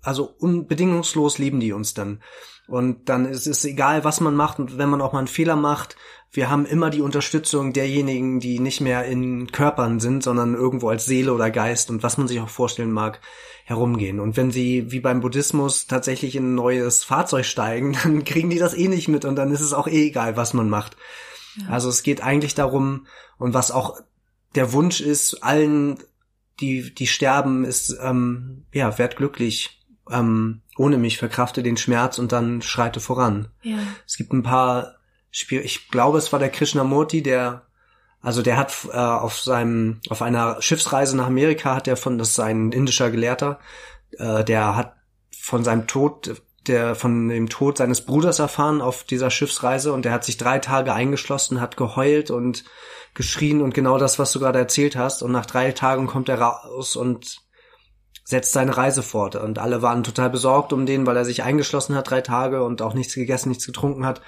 also 0.02 0.34
unbedingungslos 0.38 1.38
lieben 1.38 1.60
die 1.60 1.72
uns 1.72 1.94
dann. 1.94 2.20
Und 2.66 3.08
dann 3.08 3.24
ist 3.24 3.46
es 3.46 3.64
egal, 3.64 4.04
was 4.04 4.20
man 4.20 4.36
macht 4.36 4.58
und 4.58 4.76
wenn 4.76 4.90
man 4.90 5.00
auch 5.00 5.14
mal 5.14 5.20
einen 5.20 5.28
Fehler 5.28 5.56
macht, 5.56 5.96
wir 6.30 6.50
haben 6.50 6.66
immer 6.66 6.90
die 6.90 7.00
Unterstützung 7.00 7.72
derjenigen, 7.72 8.38
die 8.38 8.60
nicht 8.60 8.80
mehr 8.80 9.04
in 9.04 9.50
Körpern 9.50 9.98
sind, 9.98 10.22
sondern 10.22 10.54
irgendwo 10.54 10.90
als 10.90 11.06
Seele 11.06 11.32
oder 11.32 11.50
Geist 11.50 11.90
und 11.90 12.02
was 12.02 12.18
man 12.18 12.28
sich 12.28 12.40
auch 12.40 12.50
vorstellen 12.50 12.92
mag, 12.92 13.20
herumgehen. 13.64 14.20
Und 14.20 14.36
wenn 14.36 14.50
sie 14.50 14.90
wie 14.90 15.00
beim 15.00 15.20
Buddhismus 15.20 15.86
tatsächlich 15.86 16.36
in 16.36 16.52
ein 16.52 16.54
neues 16.54 17.04
Fahrzeug 17.04 17.46
steigen, 17.46 17.96
dann 18.02 18.24
kriegen 18.24 18.50
die 18.50 18.58
das 18.58 18.74
eh 18.74 18.88
nicht 18.88 19.08
mit 19.08 19.24
und 19.24 19.36
dann 19.36 19.52
ist 19.52 19.60
es 19.60 19.72
auch 19.72 19.86
eh 19.86 20.08
egal, 20.08 20.36
was 20.36 20.54
man 20.54 20.68
macht. 20.68 20.96
Ja. 21.56 21.70
Also 21.70 21.88
es 21.88 22.02
geht 22.02 22.22
eigentlich 22.22 22.54
darum, 22.54 23.06
und 23.38 23.54
was 23.54 23.70
auch 23.70 24.00
der 24.54 24.72
Wunsch 24.72 25.00
ist, 25.00 25.42
allen, 25.42 25.98
die, 26.60 26.94
die 26.94 27.06
sterben, 27.06 27.64
ist, 27.64 27.96
ähm, 28.02 28.64
ja, 28.72 28.98
werd 28.98 29.16
glücklich, 29.16 29.80
ähm, 30.10 30.62
ohne 30.76 30.98
mich, 30.98 31.18
verkrafte 31.18 31.62
den 31.62 31.76
Schmerz 31.76 32.18
und 32.18 32.32
dann 32.32 32.62
schreite 32.62 33.00
voran. 33.00 33.48
Ja. 33.62 33.78
Es 34.06 34.16
gibt 34.16 34.32
ein 34.32 34.42
paar 34.42 34.97
Spiel, 35.30 35.60
ich 35.60 35.90
glaube, 35.90 36.18
es 36.18 36.32
war 36.32 36.38
der 36.38 36.50
Krishnamurti, 36.50 37.22
der 37.22 37.68
also 38.20 38.42
der 38.42 38.56
hat 38.56 38.74
äh, 38.92 38.96
auf 38.96 39.38
seinem, 39.38 40.00
auf 40.08 40.22
einer 40.22 40.60
Schiffsreise 40.60 41.16
nach 41.16 41.26
Amerika 41.26 41.76
hat 41.76 41.86
er 41.86 41.96
von, 41.96 42.18
das 42.18 42.30
ist 42.30 42.40
ein 42.40 42.72
indischer 42.72 43.10
Gelehrter, 43.10 43.60
äh, 44.18 44.42
der 44.44 44.74
hat 44.74 44.96
von 45.38 45.62
seinem 45.62 45.86
Tod, 45.86 46.42
der 46.66 46.94
von 46.94 47.28
dem 47.28 47.48
Tod 47.48 47.78
seines 47.78 48.04
Bruders 48.04 48.40
erfahren 48.40 48.80
auf 48.80 49.04
dieser 49.04 49.30
Schiffsreise 49.30 49.92
und 49.92 50.04
der 50.04 50.12
hat 50.12 50.24
sich 50.24 50.36
drei 50.36 50.58
Tage 50.58 50.92
eingeschlossen, 50.92 51.60
hat 51.60 51.76
geheult 51.76 52.30
und 52.30 52.64
geschrien 53.14 53.62
und 53.62 53.72
genau 53.72 53.98
das, 53.98 54.18
was 54.18 54.32
du 54.32 54.40
gerade 54.40 54.58
erzählt 54.58 54.96
hast. 54.96 55.22
Und 55.22 55.32
nach 55.32 55.46
drei 55.46 55.72
Tagen 55.72 56.06
kommt 56.06 56.28
er 56.28 56.40
raus 56.40 56.96
und 56.96 57.38
setzt 58.24 58.52
seine 58.52 58.76
Reise 58.76 59.02
fort. 59.02 59.36
Und 59.36 59.58
alle 59.58 59.80
waren 59.80 60.04
total 60.04 60.28
besorgt 60.28 60.72
um 60.72 60.84
den, 60.84 61.06
weil 61.06 61.16
er 61.16 61.24
sich 61.24 61.42
eingeschlossen 61.42 61.94
hat 61.94 62.10
drei 62.10 62.20
Tage 62.20 62.62
und 62.62 62.82
auch 62.82 62.94
nichts 62.94 63.14
gegessen, 63.14 63.48
nichts 63.48 63.64
getrunken 63.64 64.04
hat. 64.04 64.20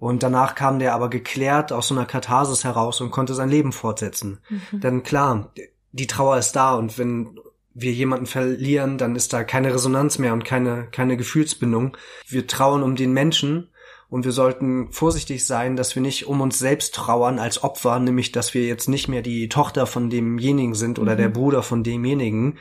Und 0.00 0.22
danach 0.22 0.54
kam 0.54 0.78
der 0.78 0.94
aber 0.94 1.10
geklärt 1.10 1.72
aus 1.72 1.88
so 1.88 1.94
einer 1.94 2.06
Katharsis 2.06 2.64
heraus 2.64 3.02
und 3.02 3.10
konnte 3.10 3.34
sein 3.34 3.50
Leben 3.50 3.70
fortsetzen. 3.70 4.40
Mhm. 4.48 4.80
Denn 4.80 5.02
klar, 5.02 5.52
die 5.92 6.06
Trauer 6.06 6.38
ist 6.38 6.52
da 6.52 6.74
und 6.74 6.98
wenn 6.98 7.38
wir 7.74 7.92
jemanden 7.92 8.26
verlieren, 8.26 8.96
dann 8.96 9.14
ist 9.14 9.34
da 9.34 9.44
keine 9.44 9.72
Resonanz 9.74 10.18
mehr 10.18 10.32
und 10.32 10.44
keine, 10.44 10.88
keine 10.90 11.18
Gefühlsbindung. 11.18 11.98
Wir 12.26 12.46
trauern 12.46 12.82
um 12.82 12.96
den 12.96 13.12
Menschen 13.12 13.68
und 14.08 14.24
wir 14.24 14.32
sollten 14.32 14.90
vorsichtig 14.90 15.46
sein, 15.46 15.76
dass 15.76 15.94
wir 15.94 16.02
nicht 16.02 16.26
um 16.26 16.40
uns 16.40 16.58
selbst 16.58 16.94
trauern 16.94 17.38
als 17.38 17.62
Opfer, 17.62 17.98
nämlich 18.00 18.32
dass 18.32 18.54
wir 18.54 18.64
jetzt 18.64 18.88
nicht 18.88 19.06
mehr 19.06 19.22
die 19.22 19.50
Tochter 19.50 19.86
von 19.86 20.08
demjenigen 20.08 20.74
sind 20.74 20.98
oder 20.98 21.12
mhm. 21.12 21.18
der 21.18 21.28
Bruder 21.28 21.62
von 21.62 21.84
demjenigen 21.84 22.56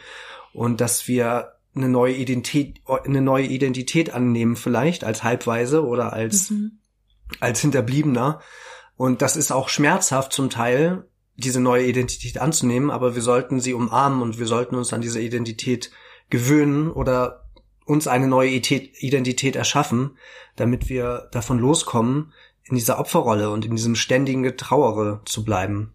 und 0.53 0.81
dass 0.81 1.07
wir 1.07 1.53
eine 1.73 1.87
neue 1.87 2.15
Identität, 2.15 2.81
eine 3.05 3.21
neue 3.21 3.45
Identität 3.45 4.13
annehmen 4.13 4.57
vielleicht 4.57 5.05
als 5.05 5.23
Halbweise 5.23 5.85
oder 5.85 6.11
als 6.11 6.49
mhm 6.49 6.78
als 7.39 7.61
Hinterbliebener. 7.61 8.41
Und 8.97 9.21
das 9.21 9.35
ist 9.35 9.51
auch 9.51 9.69
schmerzhaft 9.69 10.33
zum 10.33 10.49
Teil, 10.49 11.05
diese 11.35 11.61
neue 11.61 11.85
Identität 11.85 12.39
anzunehmen, 12.39 12.91
aber 12.91 13.15
wir 13.15 13.21
sollten 13.21 13.61
sie 13.61 13.73
umarmen 13.73 14.21
und 14.21 14.39
wir 14.39 14.47
sollten 14.47 14.75
uns 14.75 14.91
an 14.91 15.01
diese 15.01 15.21
Identität 15.21 15.91
gewöhnen 16.29 16.91
oder 16.91 17.45
uns 17.85 18.07
eine 18.07 18.27
neue 18.27 18.49
Identität 18.51 19.55
erschaffen, 19.55 20.17
damit 20.55 20.89
wir 20.89 21.29
davon 21.31 21.59
loskommen, 21.59 22.33
in 22.63 22.75
dieser 22.75 22.99
Opferrolle 22.99 23.49
und 23.49 23.65
in 23.65 23.75
diesem 23.75 23.95
ständigen 23.95 24.43
Getrauere 24.43 25.21
zu 25.25 25.43
bleiben. 25.43 25.93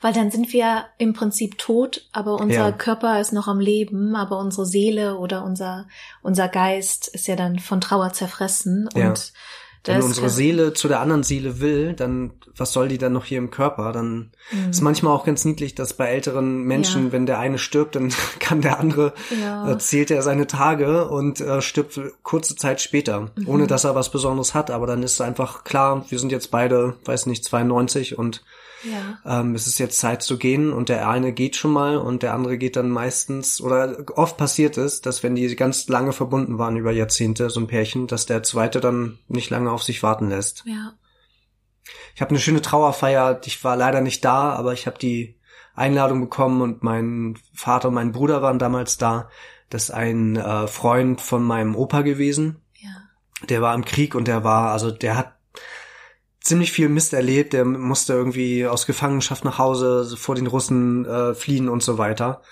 Weil 0.00 0.12
dann 0.12 0.30
sind 0.30 0.52
wir 0.52 0.86
im 0.98 1.12
Prinzip 1.12 1.58
tot, 1.58 2.08
aber 2.12 2.34
unser 2.40 2.68
ja. 2.68 2.72
Körper 2.72 3.20
ist 3.20 3.32
noch 3.32 3.48
am 3.48 3.60
Leben, 3.60 4.14
aber 4.14 4.38
unsere 4.38 4.64
Seele 4.64 5.18
oder 5.18 5.44
unser, 5.44 5.86
unser 6.22 6.48
Geist 6.48 7.08
ist 7.08 7.26
ja 7.26 7.36
dann 7.36 7.58
von 7.58 7.80
Trauer 7.80 8.12
zerfressen 8.12 8.88
und 8.94 9.00
ja. 9.00 9.14
Wenn 9.84 10.02
unsere 10.02 10.30
Seele 10.30 10.72
zu 10.72 10.88
der 10.88 11.00
anderen 11.00 11.22
Seele 11.22 11.60
will, 11.60 11.92
dann 11.92 12.32
was 12.56 12.72
soll 12.72 12.88
die 12.88 12.98
dann 12.98 13.12
noch 13.12 13.24
hier 13.24 13.38
im 13.38 13.50
Körper? 13.50 13.92
Dann 13.92 14.30
mhm. 14.52 14.70
ist 14.70 14.80
manchmal 14.80 15.12
auch 15.12 15.24
ganz 15.24 15.44
niedlich, 15.44 15.74
dass 15.74 15.94
bei 15.94 16.06
älteren 16.06 16.62
Menschen, 16.62 17.06
ja. 17.06 17.12
wenn 17.12 17.26
der 17.26 17.38
eine 17.38 17.58
stirbt, 17.58 17.96
dann 17.96 18.12
kann 18.38 18.60
der 18.60 18.78
andere 18.78 19.12
ja. 19.40 19.70
äh, 19.70 19.78
zählt 19.78 20.10
er 20.10 20.22
seine 20.22 20.46
Tage 20.46 21.08
und 21.08 21.40
äh, 21.40 21.60
stirbt 21.60 22.00
kurze 22.22 22.56
Zeit 22.56 22.80
später, 22.80 23.32
mhm. 23.36 23.48
ohne 23.48 23.66
dass 23.66 23.84
er 23.84 23.94
was 23.94 24.10
Besonderes 24.10 24.54
hat. 24.54 24.70
Aber 24.70 24.86
dann 24.86 25.02
ist 25.02 25.20
einfach 25.20 25.64
klar, 25.64 26.04
wir 26.08 26.18
sind 26.18 26.32
jetzt 26.32 26.50
beide, 26.50 26.94
weiß 27.04 27.26
nicht, 27.26 27.44
92 27.44 28.18
und 28.18 28.44
ja. 28.84 29.40
Ähm, 29.40 29.54
es 29.54 29.66
ist 29.66 29.78
jetzt 29.78 29.98
Zeit 29.98 30.22
zu 30.22 30.38
gehen 30.38 30.72
und 30.72 30.88
der 30.88 31.08
eine 31.08 31.32
geht 31.32 31.56
schon 31.56 31.72
mal 31.72 31.96
und 31.96 32.22
der 32.22 32.34
andere 32.34 32.58
geht 32.58 32.76
dann 32.76 32.90
meistens 32.90 33.60
oder 33.60 34.04
oft 34.16 34.36
passiert 34.36 34.76
es, 34.76 35.00
dass 35.00 35.22
wenn 35.22 35.34
die 35.34 35.54
ganz 35.56 35.88
lange 35.88 36.12
verbunden 36.12 36.58
waren 36.58 36.76
über 36.76 36.92
Jahrzehnte, 36.92 37.50
so 37.50 37.60
ein 37.60 37.66
Pärchen, 37.66 38.06
dass 38.06 38.26
der 38.26 38.42
zweite 38.42 38.80
dann 38.80 39.18
nicht 39.28 39.50
lange 39.50 39.70
auf 39.70 39.82
sich 39.82 40.02
warten 40.02 40.28
lässt. 40.28 40.64
Ja. 40.66 40.94
Ich 42.14 42.20
habe 42.20 42.30
eine 42.30 42.40
schöne 42.40 42.62
Trauerfeier, 42.62 43.40
ich 43.44 43.62
war 43.64 43.76
leider 43.76 44.00
nicht 44.00 44.24
da, 44.24 44.52
aber 44.52 44.72
ich 44.72 44.86
habe 44.86 44.98
die 44.98 45.38
Einladung 45.74 46.20
bekommen 46.20 46.62
und 46.62 46.82
mein 46.82 47.36
Vater 47.52 47.88
und 47.88 47.94
mein 47.94 48.12
Bruder 48.12 48.42
waren 48.42 48.58
damals 48.58 48.96
da. 48.96 49.28
Das 49.70 49.84
ist 49.84 49.90
ein 49.90 50.36
äh, 50.36 50.66
Freund 50.68 51.20
von 51.20 51.42
meinem 51.42 51.74
Opa 51.74 52.02
gewesen. 52.02 52.62
Ja. 52.74 52.90
Der 53.48 53.60
war 53.60 53.74
im 53.74 53.84
Krieg 53.84 54.14
und 54.14 54.28
der 54.28 54.44
war, 54.44 54.70
also 54.70 54.90
der 54.90 55.16
hat 55.16 55.33
ziemlich 56.44 56.72
viel 56.72 56.88
Mist 56.88 57.12
erlebt. 57.12 57.52
Der 57.54 57.64
musste 57.64 58.12
irgendwie 58.12 58.66
aus 58.66 58.86
Gefangenschaft 58.86 59.44
nach 59.44 59.58
Hause 59.58 60.16
vor 60.16 60.34
den 60.34 60.46
Russen 60.46 61.06
äh, 61.06 61.34
fliehen 61.34 61.68
und 61.68 61.82
so 61.82 61.98
weiter. 61.98 62.42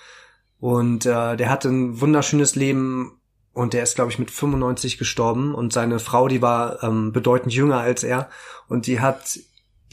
Und 0.59 1.05
äh, 1.05 1.37
der 1.37 1.49
hatte 1.49 1.69
ein 1.69 2.01
wunderschönes 2.01 2.55
Leben 2.55 3.19
und 3.53 3.73
der 3.73 3.83
ist, 3.83 3.95
glaube 3.95 4.11
ich, 4.11 4.19
mit 4.19 4.31
95 4.31 4.97
gestorben. 4.97 5.53
Und 5.53 5.71
seine 5.71 5.99
Frau, 5.99 6.27
die 6.27 6.41
war 6.41 6.83
ähm, 6.83 7.11
bedeutend 7.11 7.53
jünger 7.53 7.79
als 7.79 8.03
er. 8.03 8.29
Und 8.67 8.87
die 8.87 8.99
hat 8.99 9.39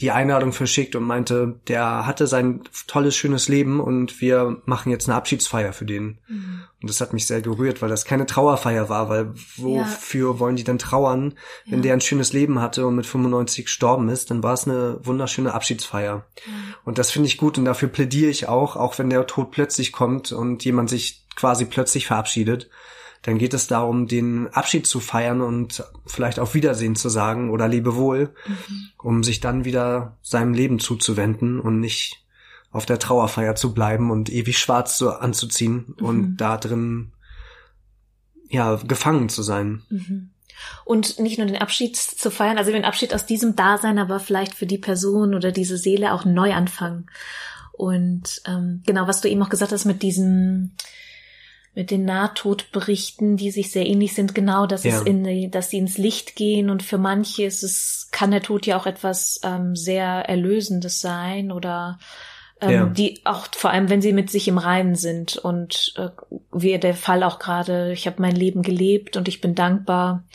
die 0.01 0.11
Einladung 0.11 0.51
verschickt 0.51 0.95
und 0.95 1.03
meinte, 1.03 1.59
der 1.67 2.07
hatte 2.07 2.25
sein 2.25 2.61
tolles, 2.87 3.15
schönes 3.15 3.47
Leben 3.47 3.79
und 3.79 4.19
wir 4.19 4.61
machen 4.65 4.91
jetzt 4.91 5.07
eine 5.07 5.15
Abschiedsfeier 5.15 5.73
für 5.73 5.85
den. 5.85 6.17
Mhm. 6.27 6.63
Und 6.81 6.89
das 6.89 6.99
hat 6.99 7.13
mich 7.13 7.27
sehr 7.27 7.41
gerührt, 7.41 7.83
weil 7.83 7.89
das 7.89 8.05
keine 8.05 8.25
Trauerfeier 8.25 8.89
war, 8.89 9.09
weil 9.09 9.33
wofür 9.57 10.33
ja. 10.33 10.39
wollen 10.39 10.55
die 10.55 10.63
denn 10.63 10.79
trauern, 10.79 11.35
wenn 11.67 11.79
ja. 11.79 11.83
der 11.83 11.93
ein 11.93 12.01
schönes 12.01 12.33
Leben 12.33 12.59
hatte 12.59 12.87
und 12.87 12.95
mit 12.95 13.05
95 13.05 13.65
gestorben 13.65 14.09
ist, 14.09 14.31
dann 14.31 14.41
war 14.41 14.53
es 14.53 14.67
eine 14.67 14.99
wunderschöne 15.03 15.53
Abschiedsfeier. 15.53 16.25
Mhm. 16.47 16.51
Und 16.83 16.97
das 16.97 17.11
finde 17.11 17.27
ich 17.27 17.37
gut 17.37 17.59
und 17.59 17.65
dafür 17.65 17.89
plädiere 17.89 18.31
ich 18.31 18.47
auch, 18.47 18.75
auch 18.75 18.97
wenn 18.97 19.11
der 19.11 19.27
Tod 19.27 19.51
plötzlich 19.51 19.91
kommt 19.91 20.31
und 20.31 20.65
jemand 20.65 20.89
sich 20.89 21.27
quasi 21.35 21.65
plötzlich 21.65 22.07
verabschiedet, 22.07 22.69
dann 23.21 23.37
geht 23.37 23.53
es 23.53 23.67
darum, 23.67 24.07
den 24.07 24.47
Abschied 24.47 24.87
zu 24.87 24.99
feiern 24.99 25.41
und 25.41 25.83
vielleicht 26.05 26.39
auf 26.39 26.55
Wiedersehen 26.55 26.95
zu 26.95 27.09
sagen 27.09 27.51
oder 27.51 27.67
Lebewohl, 27.67 28.33
mhm. 28.47 28.89
um 28.97 29.23
sich 29.23 29.39
dann 29.39 29.63
wieder 29.63 30.17
seinem 30.21 30.53
Leben 30.53 30.79
zuzuwenden 30.79 31.59
und 31.59 31.79
nicht 31.79 32.25
auf 32.71 32.85
der 32.85 32.99
Trauerfeier 32.99 33.55
zu 33.55 33.73
bleiben 33.73 34.11
und 34.11 34.31
ewig 34.31 34.57
schwarz 34.57 34.97
zu, 34.97 35.11
anzuziehen 35.11 35.93
mhm. 35.99 36.05
und 36.05 36.37
da 36.37 36.57
drin 36.57 37.11
ja 38.49 38.75
gefangen 38.75 39.29
zu 39.29 39.43
sein. 39.43 39.83
Mhm. 39.89 40.31
Und 40.85 41.19
nicht 41.19 41.37
nur 41.37 41.47
den 41.47 41.57
Abschied 41.57 41.95
zu 41.97 42.29
feiern, 42.29 42.57
also 42.57 42.71
den 42.71 42.85
Abschied 42.85 43.13
aus 43.13 43.25
diesem 43.25 43.55
Dasein, 43.55 43.97
aber 43.97 44.19
vielleicht 44.19 44.53
für 44.53 44.65
die 44.65 44.77
Person 44.77 45.33
oder 45.33 45.51
diese 45.51 45.77
Seele 45.77 46.13
auch 46.13 46.25
neu 46.25 46.53
anfangen. 46.53 47.07
Und 47.71 48.41
ähm, 48.45 48.83
genau, 48.85 49.07
was 49.07 49.21
du 49.21 49.29
eben 49.29 49.41
auch 49.41 49.49
gesagt 49.49 49.71
hast 49.71 49.85
mit 49.85 50.03
diesem 50.03 50.73
mit 51.73 51.89
den 51.89 52.03
Nahtodberichten, 52.03 53.37
die 53.37 53.49
sich 53.51 53.71
sehr 53.71 53.85
ähnlich 53.85 54.13
sind, 54.13 54.35
genau, 54.35 54.65
dass 54.65 54.83
ja. 54.83 54.97
es 54.97 55.01
in, 55.03 55.51
dass 55.51 55.69
sie 55.69 55.77
ins 55.77 55.97
Licht 55.97 56.35
gehen 56.35 56.69
und 56.69 56.83
für 56.83 56.97
manche 56.97 57.43
ist 57.43 57.63
es, 57.63 58.09
kann 58.11 58.31
der 58.31 58.41
Tod 58.41 58.65
ja 58.65 58.77
auch 58.77 58.85
etwas 58.85 59.39
ähm, 59.43 59.75
sehr 59.75 60.05
Erlösendes 60.05 60.99
sein 60.99 61.51
oder 61.51 61.97
ähm, 62.59 62.71
ja. 62.71 62.85
die 62.87 63.21
auch 63.25 63.47
vor 63.55 63.71
allem, 63.71 63.89
wenn 63.89 64.01
sie 64.01 64.11
mit 64.11 64.29
sich 64.29 64.47
im 64.47 64.57
Reinen 64.57 64.95
sind 64.95 65.37
und 65.37 65.93
äh, 65.97 66.09
wie 66.51 66.77
der 66.77 66.93
Fall 66.93 67.23
auch 67.23 67.39
gerade, 67.39 67.93
ich 67.93 68.05
habe 68.05 68.21
mein 68.21 68.35
Leben 68.35 68.63
gelebt 68.63 69.15
und 69.15 69.27
ich 69.27 69.39
bin 69.39 69.55
dankbar 69.55 70.25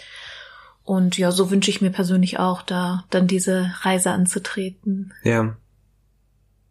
Und 0.87 1.19
ja, 1.19 1.33
so 1.33 1.51
wünsche 1.51 1.71
ich 1.71 1.81
mir 1.81 1.91
persönlich 1.91 2.39
auch, 2.39 2.63
da 2.63 3.05
dann 3.11 3.27
diese 3.27 3.75
Reise 3.83 4.13
anzutreten. 4.13 5.13
Ja. 5.25 5.57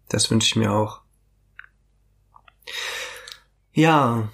Das 0.08 0.32
wünsche 0.32 0.48
ich 0.48 0.56
mir 0.56 0.72
auch. 0.72 1.02
Ja, 3.74 4.30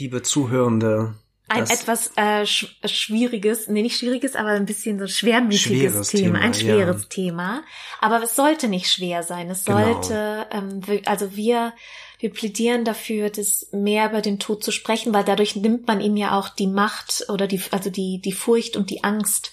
liebe 0.00 0.22
Zuhörende. 0.22 1.14
Ein 1.48 1.64
etwas 1.64 2.12
äh, 2.14 2.46
sch 2.46 2.76
schwieriges, 2.84 3.66
nee, 3.66 3.82
nicht 3.82 3.98
schwieriges, 3.98 4.36
aber 4.36 4.50
ein 4.50 4.66
bisschen 4.66 5.00
so 5.00 5.08
schwermütiges 5.08 6.08
Thema, 6.08 6.24
Thema, 6.24 6.38
ein 6.38 6.54
schweres 6.54 7.02
ja. 7.02 7.08
Thema. 7.08 7.62
Aber 8.00 8.22
es 8.22 8.36
sollte 8.36 8.68
nicht 8.68 8.90
schwer 8.90 9.24
sein. 9.24 9.50
Es 9.50 9.64
genau. 9.64 9.94
sollte, 9.94 10.46
ähm, 10.52 10.80
also 11.06 11.34
wir 11.34 11.72
wir 12.20 12.30
plädieren 12.30 12.84
dafür, 12.84 13.30
das 13.30 13.68
mehr 13.72 14.10
über 14.10 14.20
den 14.20 14.38
Tod 14.38 14.62
zu 14.62 14.70
sprechen, 14.72 15.14
weil 15.14 15.24
dadurch 15.24 15.56
nimmt 15.56 15.86
man 15.86 16.00
ihm 16.02 16.16
ja 16.16 16.38
auch 16.38 16.50
die 16.50 16.66
Macht 16.66 17.24
oder 17.28 17.46
die, 17.46 17.60
also 17.70 17.88
die, 17.88 18.20
die 18.20 18.32
Furcht 18.32 18.76
und 18.76 18.90
die 18.90 19.02
Angst 19.04 19.52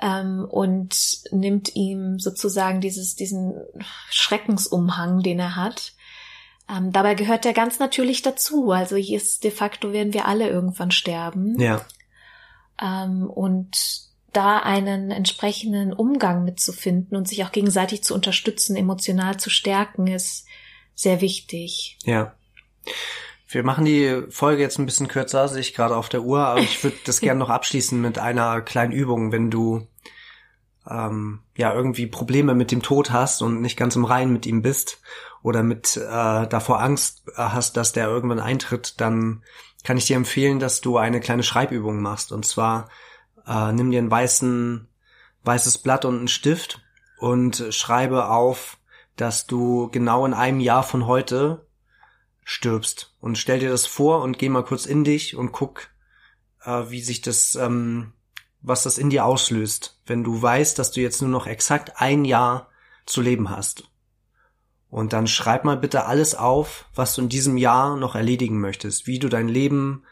ähm, 0.00 0.46
und 0.48 0.96
nimmt 1.32 1.76
ihm 1.76 2.18
sozusagen 2.18 2.80
dieses, 2.80 3.14
diesen 3.14 3.54
Schreckensumhang, 4.10 5.22
den 5.22 5.38
er 5.38 5.54
hat. 5.54 5.92
Ähm, 6.70 6.92
dabei 6.92 7.14
gehört 7.14 7.46
er 7.46 7.54
ganz 7.54 7.78
natürlich 7.78 8.22
dazu. 8.22 8.72
Also 8.72 8.96
hier 8.96 9.16
ist 9.16 9.44
de 9.44 9.50
facto 9.50 9.92
werden 9.92 10.12
wir 10.12 10.26
alle 10.26 10.48
irgendwann 10.48 10.90
sterben. 10.90 11.58
Ja. 11.58 11.80
Ähm, 12.80 13.28
und 13.28 14.08
da 14.32 14.58
einen 14.58 15.10
entsprechenden 15.10 15.92
Umgang 15.92 16.44
mitzufinden 16.44 17.16
und 17.16 17.26
sich 17.26 17.44
auch 17.44 17.52
gegenseitig 17.52 18.04
zu 18.04 18.14
unterstützen, 18.14 18.76
emotional 18.76 19.38
zu 19.38 19.48
stärken, 19.48 20.06
ist 20.06 20.46
sehr 20.94 21.20
wichtig. 21.20 21.98
Ja. 22.04 22.34
Wir 23.48 23.62
machen 23.62 23.86
die 23.86 24.24
Folge 24.28 24.60
jetzt 24.60 24.78
ein 24.78 24.84
bisschen 24.84 25.08
kürzer, 25.08 25.48
sehe 25.48 25.60
ich 25.60 25.72
gerade 25.72 25.96
auf 25.96 26.10
der 26.10 26.22
Uhr, 26.22 26.40
aber 26.40 26.60
ich 26.60 26.84
würde 26.84 26.98
das 27.06 27.20
gerne 27.22 27.40
noch 27.40 27.48
abschließen 27.48 27.98
mit 27.98 28.18
einer 28.18 28.60
kleinen 28.60 28.92
Übung, 28.92 29.32
wenn 29.32 29.50
du 29.50 29.86
ähm, 30.88 31.40
ja 31.56 31.72
irgendwie 31.72 32.06
Probleme 32.06 32.54
mit 32.54 32.70
dem 32.70 32.82
Tod 32.82 33.10
hast 33.10 33.40
und 33.40 33.62
nicht 33.62 33.78
ganz 33.78 33.96
im 33.96 34.04
Reinen 34.04 34.32
mit 34.32 34.44
ihm 34.44 34.60
bist 34.60 35.00
oder 35.42 35.62
mit 35.62 35.96
äh, 35.96 36.46
davor 36.46 36.80
Angst 36.80 37.22
hast, 37.34 37.76
dass 37.76 37.92
der 37.92 38.08
irgendwann 38.08 38.40
eintritt, 38.40 39.00
dann 39.00 39.42
kann 39.84 39.96
ich 39.96 40.06
dir 40.06 40.16
empfehlen, 40.16 40.58
dass 40.58 40.80
du 40.80 40.98
eine 40.98 41.20
kleine 41.20 41.42
Schreibübung 41.42 42.00
machst. 42.00 42.32
Und 42.32 42.44
zwar 42.44 42.88
äh, 43.46 43.72
nimm 43.72 43.90
dir 43.90 44.00
ein 44.00 44.10
weißen, 44.10 44.88
weißes 45.44 45.78
Blatt 45.78 46.04
und 46.04 46.18
einen 46.18 46.28
Stift 46.28 46.82
und 47.18 47.64
schreibe 47.70 48.28
auf 48.28 48.78
dass 49.18 49.46
du 49.46 49.90
genau 49.90 50.24
in 50.24 50.32
einem 50.32 50.60
Jahr 50.60 50.82
von 50.82 51.06
heute 51.06 51.66
stirbst. 52.44 53.14
Und 53.20 53.36
stell 53.36 53.58
dir 53.58 53.68
das 53.68 53.86
vor 53.86 54.22
und 54.22 54.38
geh 54.38 54.48
mal 54.48 54.64
kurz 54.64 54.86
in 54.86 55.04
dich 55.04 55.36
und 55.36 55.52
guck, 55.52 55.88
äh, 56.64 56.84
wie 56.88 57.02
sich 57.02 57.20
das, 57.20 57.56
ähm, 57.56 58.12
was 58.62 58.84
das 58.84 58.96
in 58.96 59.10
dir 59.10 59.24
auslöst, 59.24 60.00
wenn 60.06 60.24
du 60.24 60.40
weißt, 60.40 60.78
dass 60.78 60.92
du 60.92 61.00
jetzt 61.00 61.20
nur 61.20 61.30
noch 61.30 61.46
exakt 61.46 62.00
ein 62.00 62.24
Jahr 62.24 62.70
zu 63.06 63.20
leben 63.20 63.50
hast. 63.50 63.90
Und 64.90 65.12
dann 65.12 65.26
schreib 65.26 65.64
mal 65.64 65.76
bitte 65.76 66.06
alles 66.06 66.34
auf, 66.34 66.86
was 66.94 67.14
du 67.14 67.22
in 67.22 67.28
diesem 67.28 67.56
Jahr 67.56 67.96
noch 67.96 68.14
erledigen 68.14 68.60
möchtest, 68.60 69.06
wie 69.06 69.18
du 69.18 69.28
dein 69.28 69.48
Leben 69.48 70.02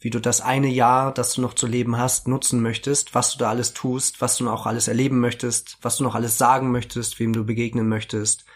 wie 0.00 0.10
du 0.10 0.18
das 0.18 0.40
eine 0.40 0.68
Jahr, 0.68 1.12
das 1.12 1.34
du 1.34 1.42
noch 1.42 1.52
zu 1.52 1.66
leben 1.66 1.98
hast, 1.98 2.26
nutzen 2.26 2.62
möchtest, 2.62 3.14
was 3.14 3.32
du 3.32 3.38
da 3.38 3.50
alles 3.50 3.74
tust, 3.74 4.22
was 4.22 4.38
du 4.38 4.44
noch 4.44 4.64
alles 4.64 4.88
erleben 4.88 5.20
möchtest, 5.20 5.76
was 5.82 5.98
du 5.98 6.04
noch 6.04 6.14
alles 6.14 6.38
sagen 6.38 6.72
möchtest, 6.72 7.20
wem 7.20 7.34
du 7.34 7.44
begegnen 7.44 7.86
möchtest, 7.86 8.46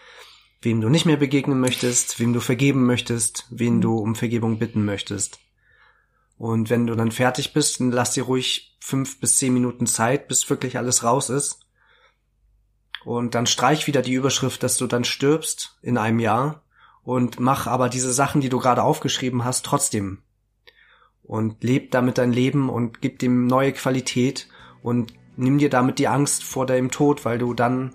wem 0.63 0.81
du 0.81 0.89
nicht 0.89 1.05
mehr 1.05 1.17
begegnen 1.17 1.59
möchtest, 1.59 2.19
wem 2.19 2.33
du 2.33 2.39
vergeben 2.39 2.87
möchtest, 2.87 3.45
wen 3.51 3.79
du 3.79 3.95
um 3.97 4.15
Vergebung 4.15 4.57
bitten 4.57 4.85
möchtest. 4.85 5.39
Und 6.37 6.71
wenn 6.71 6.87
du 6.87 6.95
dann 6.95 7.11
fertig 7.11 7.53
bist, 7.53 7.79
dann 7.79 7.91
lass 7.91 8.11
dir 8.11 8.23
ruhig 8.23 8.75
fünf 8.79 9.19
bis 9.19 9.37
zehn 9.37 9.53
Minuten 9.53 9.85
Zeit, 9.85 10.27
bis 10.27 10.49
wirklich 10.49 10.79
alles 10.79 11.03
raus 11.03 11.29
ist. 11.29 11.64
Und 13.05 13.35
dann 13.35 13.45
streich 13.45 13.87
wieder 13.87 14.01
die 14.01 14.13
Überschrift, 14.13 14.63
dass 14.63 14.77
du 14.77 14.87
dann 14.87 15.03
stirbst 15.03 15.77
in 15.81 15.97
einem 15.97 16.19
Jahr 16.19 16.63
und 17.03 17.39
mach 17.39 17.67
aber 17.67 17.87
diese 17.87 18.11
Sachen, 18.11 18.41
die 18.41 18.49
du 18.49 18.59
gerade 18.59 18.83
aufgeschrieben 18.83 19.45
hast, 19.45 19.63
trotzdem 19.63 20.17
und 21.27 21.63
leb 21.63 21.91
damit 21.91 22.17
dein 22.17 22.31
Leben 22.31 22.69
und 22.69 23.01
gib 23.01 23.19
dem 23.19 23.47
neue 23.47 23.73
Qualität 23.73 24.47
und 24.83 25.13
nimm 25.37 25.57
dir 25.57 25.69
damit 25.69 25.99
die 25.99 26.07
Angst 26.07 26.43
vor 26.43 26.65
deinem 26.65 26.91
Tod, 26.91 27.25
weil 27.25 27.37
du 27.37 27.53
dann 27.53 27.91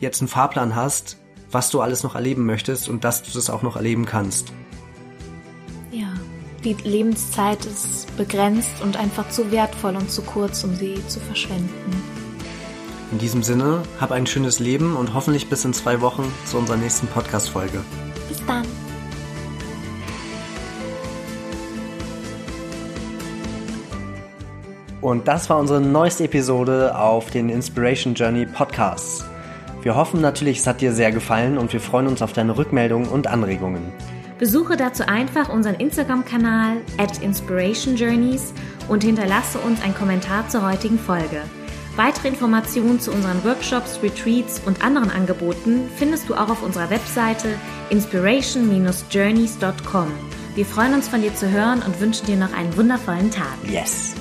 jetzt 0.00 0.20
einen 0.20 0.28
Fahrplan 0.28 0.74
hast, 0.74 1.18
was 1.50 1.70
du 1.70 1.80
alles 1.80 2.02
noch 2.02 2.14
erleben 2.14 2.46
möchtest 2.46 2.88
und 2.88 3.04
dass 3.04 3.22
du 3.22 3.30
das 3.32 3.48
auch 3.48 3.62
noch 3.62 3.76
erleben 3.76 4.06
kannst. 4.06 4.52
Ja, 5.92 6.12
die 6.64 6.74
Lebenszeit 6.74 7.64
ist 7.64 8.14
begrenzt 8.16 8.82
und 8.82 8.96
einfach 8.96 9.28
zu 9.30 9.50
wertvoll 9.52 9.96
und 9.96 10.10
zu 10.10 10.22
kurz, 10.22 10.64
um 10.64 10.74
sie 10.74 10.94
zu 11.06 11.20
verschwenden. 11.20 12.13
In 13.14 13.20
diesem 13.20 13.44
Sinne, 13.44 13.84
hab 14.00 14.10
ein 14.10 14.26
schönes 14.26 14.58
Leben 14.58 14.96
und 14.96 15.14
hoffentlich 15.14 15.48
bis 15.48 15.64
in 15.64 15.72
zwei 15.72 16.00
Wochen 16.00 16.34
zu 16.46 16.58
unserer 16.58 16.76
nächsten 16.76 17.06
Podcast-Folge. 17.06 17.78
Bis 18.28 18.44
dann. 18.44 18.64
Und 25.00 25.28
das 25.28 25.48
war 25.48 25.58
unsere 25.58 25.80
neueste 25.80 26.24
Episode 26.24 26.98
auf 26.98 27.30
den 27.30 27.50
Inspiration 27.50 28.14
Journey 28.14 28.46
Podcasts. 28.46 29.24
Wir 29.82 29.94
hoffen 29.94 30.20
natürlich, 30.20 30.58
es 30.58 30.66
hat 30.66 30.80
dir 30.80 30.92
sehr 30.92 31.12
gefallen 31.12 31.56
und 31.56 31.72
wir 31.72 31.80
freuen 31.80 32.08
uns 32.08 32.20
auf 32.20 32.32
deine 32.32 32.58
Rückmeldungen 32.58 33.08
und 33.08 33.28
Anregungen. 33.28 33.92
Besuche 34.40 34.76
dazu 34.76 35.06
einfach 35.06 35.50
unseren 35.50 35.76
Instagram-Kanal 35.76 36.78
at 36.98 37.22
Inspiration 37.22 37.94
Journeys 37.94 38.52
und 38.88 39.04
hinterlasse 39.04 39.58
uns 39.60 39.80
einen 39.82 39.94
Kommentar 39.94 40.48
zur 40.48 40.68
heutigen 40.68 40.98
Folge. 40.98 41.42
Weitere 41.96 42.28
Informationen 42.28 42.98
zu 42.98 43.12
unseren 43.12 43.44
Workshops, 43.44 44.00
Retreats 44.02 44.60
und 44.66 44.82
anderen 44.84 45.10
Angeboten 45.10 45.88
findest 45.96 46.28
du 46.28 46.34
auch 46.34 46.48
auf 46.48 46.64
unserer 46.64 46.90
Webseite 46.90 47.54
inspiration-journeys.com. 47.90 50.08
Wir 50.56 50.66
freuen 50.66 50.94
uns 50.94 51.06
von 51.08 51.22
dir 51.22 51.32
zu 51.34 51.48
hören 51.50 51.82
und 51.82 52.00
wünschen 52.00 52.26
dir 52.26 52.36
noch 52.36 52.52
einen 52.52 52.76
wundervollen 52.76 53.30
Tag. 53.30 53.56
Yes! 53.68 54.16